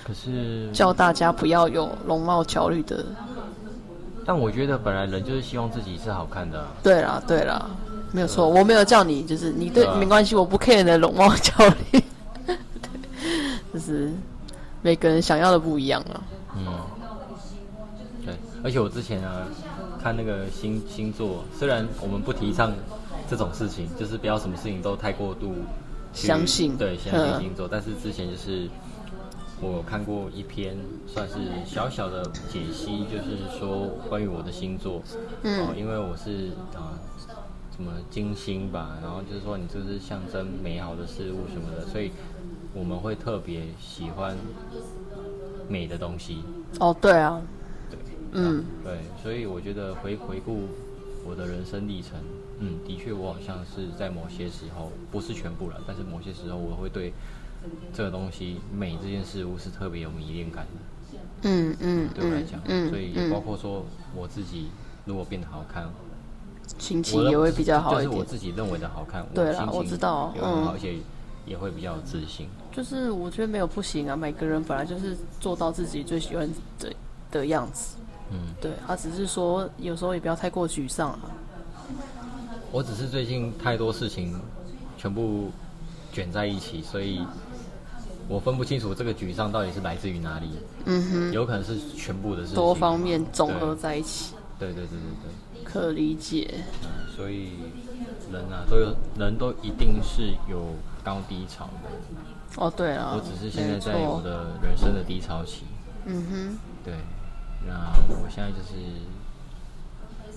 [0.05, 3.05] 可是，叫大家不要有容貌焦虑的。
[4.27, 7.71] 但我觉得本来人就是希望自己是好看的啊、对啦，对啦，
[8.13, 11.53] 没有错，我没有叫你，就是你对没关系，我不 care 你的容貌焦
[11.91, 12.03] 虑，
[12.45, 12.59] 对，
[13.73, 14.13] 就是
[14.83, 16.21] 每个人想要的不一样啊。
[16.57, 16.67] 嗯，
[18.27, 19.47] 对，而且我之前啊
[20.09, 22.73] 看那个星星座，虽然我们不提倡
[23.29, 25.53] 这种事情，就是不要什么事情都太过度
[26.15, 28.67] 相信对相信嗯星座，但是之前就是
[29.61, 30.75] 我有看过一篇
[31.07, 31.35] 算是
[31.67, 35.03] 小小的解析，就是说关于我的星座，
[35.43, 36.97] 嗯哦，因为我是啊。
[37.79, 42.11] 什么金星吧，然后就是说你就是象征美好的事物什么的，所以
[42.75, 44.37] 我们会特别喜欢
[45.69, 46.43] 美的东西。
[46.81, 47.58] 哦，对啊，对，
[48.33, 50.69] 嗯，对，所以我觉得回回顾
[51.25, 52.13] 我的人生历程，
[52.59, 57.13] 嗯，的确我好像是在某些时候，不是全部了，但是某些时候我会对
[57.93, 64.69] 这个东西美这件事物是特别有迷恋感的，嗯嗯对我来讲，嗯所以也包括说我自己
[65.05, 65.89] 如果变得好看，
[66.79, 68.25] 心情也会比较好一就是我。
[68.25, 70.97] 自己认为的好看，对啦心情我知道嗯而且
[71.47, 72.47] 也会比较有自信。
[72.71, 76.49] 就是我觉得没有不行啊，每个人本来就是做到自己最喜欢
[76.79, 76.93] 的
[77.31, 77.97] 的样子。
[78.31, 81.21] 嗯，对，他、只是说有时候也不要太过沮丧啊。
[82.71, 84.39] 我只是最近太多事情
[84.99, 85.51] 全部
[86.13, 87.25] 卷在一起，所以
[88.29, 90.49] 我分不清楚这个沮丧到底是来自于哪里。
[90.85, 96.55] 嗯哼，有可能是全部的事情，多方面综合在一起，对对对对对可理解。
[96.83, 97.55] 嗯所以
[98.33, 100.67] 人啊都有人都一定是有
[101.03, 102.63] 高低潮的。
[102.63, 104.23] 哦，对啊，我只是现在在我。
[104.23, 105.63] 的人生的低潮期，
[106.05, 106.95] 嗯哼，对，
[107.67, 108.73] 那我现在就是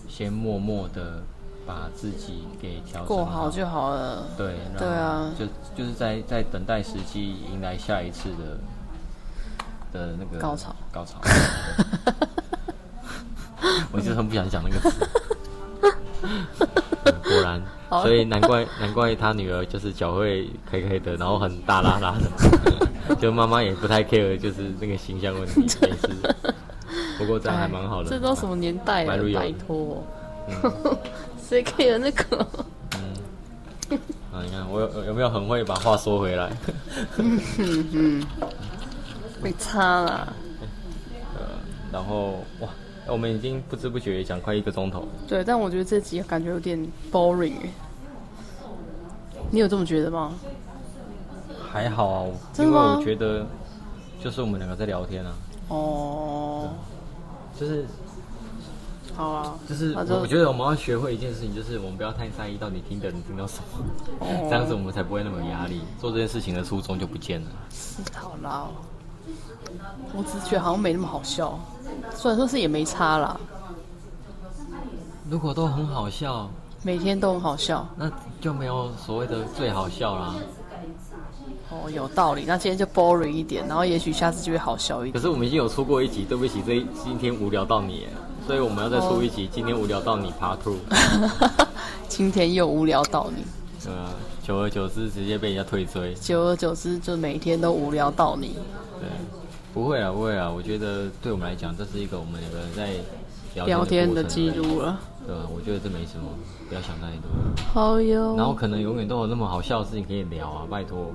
[0.09, 1.21] 先默默的
[1.65, 4.27] 把自己给调整过好就好了。
[4.37, 5.45] 对，对啊就
[5.75, 8.57] 就是在在等待时机，迎来下一次的
[9.93, 11.19] 的那个高潮高潮。
[13.93, 14.79] 我就是很不想讲那个
[17.21, 17.61] 果然，
[18.01, 22.15] 所以难怪难怪他女儿就是脚会黑黑的，然后很大拉拉
[23.07, 26.35] 的， 就妈妈也不太 care，就是那个形象问题，没事。
[27.21, 28.09] 不过这样还蛮好的。
[28.09, 29.17] 这都什么年代了？
[29.33, 30.03] 拜托，
[31.41, 32.37] 谁 care 那个？
[34.33, 36.49] 啊，你看我有有没有很会把话说回来？
[37.17, 37.39] 嗯
[37.91, 38.23] 嗯
[39.41, 40.33] 没差啦。
[41.91, 42.69] 然后哇，
[43.07, 45.07] 我们已经不知不觉讲快一个钟头了。
[45.27, 46.79] 对，但我觉得这集感觉有点
[47.11, 47.69] boring 欸
[49.49, 50.33] 你有这么觉得吗？
[51.69, 53.45] 还好啊，因为我觉得
[54.23, 55.33] 就是我们两个在聊天啊，
[55.67, 56.69] 哦，
[57.61, 57.85] 就是
[59.15, 63.85] 好啊，就是那就我我觉得我们要学会一件事情，就是我们不要太在意到底听的人听到什么，
[64.19, 67.47] 哦 这样子我们才不会那么有压力，做这件事情的初衷就不见了。
[67.69, 68.67] 是好啦。
[70.13, 71.57] 我只是觉得好像没那么好笑，
[72.15, 73.39] 虽然说是也没差啦，
[75.29, 76.49] 如果都很好笑，
[76.81, 77.87] 每天都很好笑。
[77.95, 80.33] 那就没有所谓的最好笑啦。
[81.71, 82.43] 哦，有道理。
[82.45, 85.13] 那今天就 boring 一点，然后也许下次就会好笑一点。
[85.13, 88.09] 可是我们已经有出过一集，对不起，这今天无聊到你耶，
[88.45, 90.75] 所以我们要再出一集，今天无聊到你 Part Two。
[92.09, 93.43] 今天又无聊到你，
[93.89, 94.09] 呃，
[94.45, 96.13] 久而久之直接被人家退追。
[96.15, 98.57] 久而久之就每天都无聊到你。
[98.99, 99.07] 对，
[99.73, 102.89] 不会啊，不会啊，我觉得对我们来讲，这是一个我们两个人在
[103.55, 105.43] 聊聊天的记录了，对吧？
[105.55, 106.27] 我觉得这没什么，
[106.67, 107.31] 不要想太多。
[107.73, 108.35] 好哟。
[108.35, 111.13] 然后可能永远都有那么好笑的事情可以聊啊，拜托，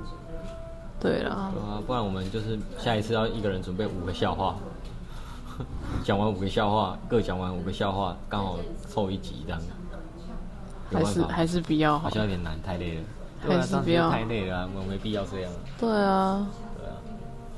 [1.01, 4.57] 对了对，啊，不然我们就是下一次要一个人准备五个笑话，
[6.03, 9.61] 讲完五个笑话，各讲完五个笑话，刚好凑一集这样。
[10.92, 12.11] 还是还是比较好好。
[12.11, 13.03] 像有点难，太累了。
[13.47, 15.53] 还是不要太累了、啊，我没必要这样。
[15.78, 16.47] 对啊，
[16.78, 16.94] 对啊，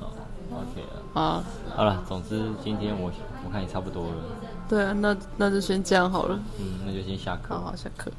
[0.00, 0.10] 好
[0.50, 1.20] ，OK 了。
[1.20, 1.44] 啊，
[1.76, 3.10] 好了，总之今天我
[3.44, 4.14] 我看也差不多了，
[4.68, 6.38] 对啊，那那就先这样好了。
[6.58, 7.66] 嗯，那就先下课好。
[7.66, 8.10] 好，下课。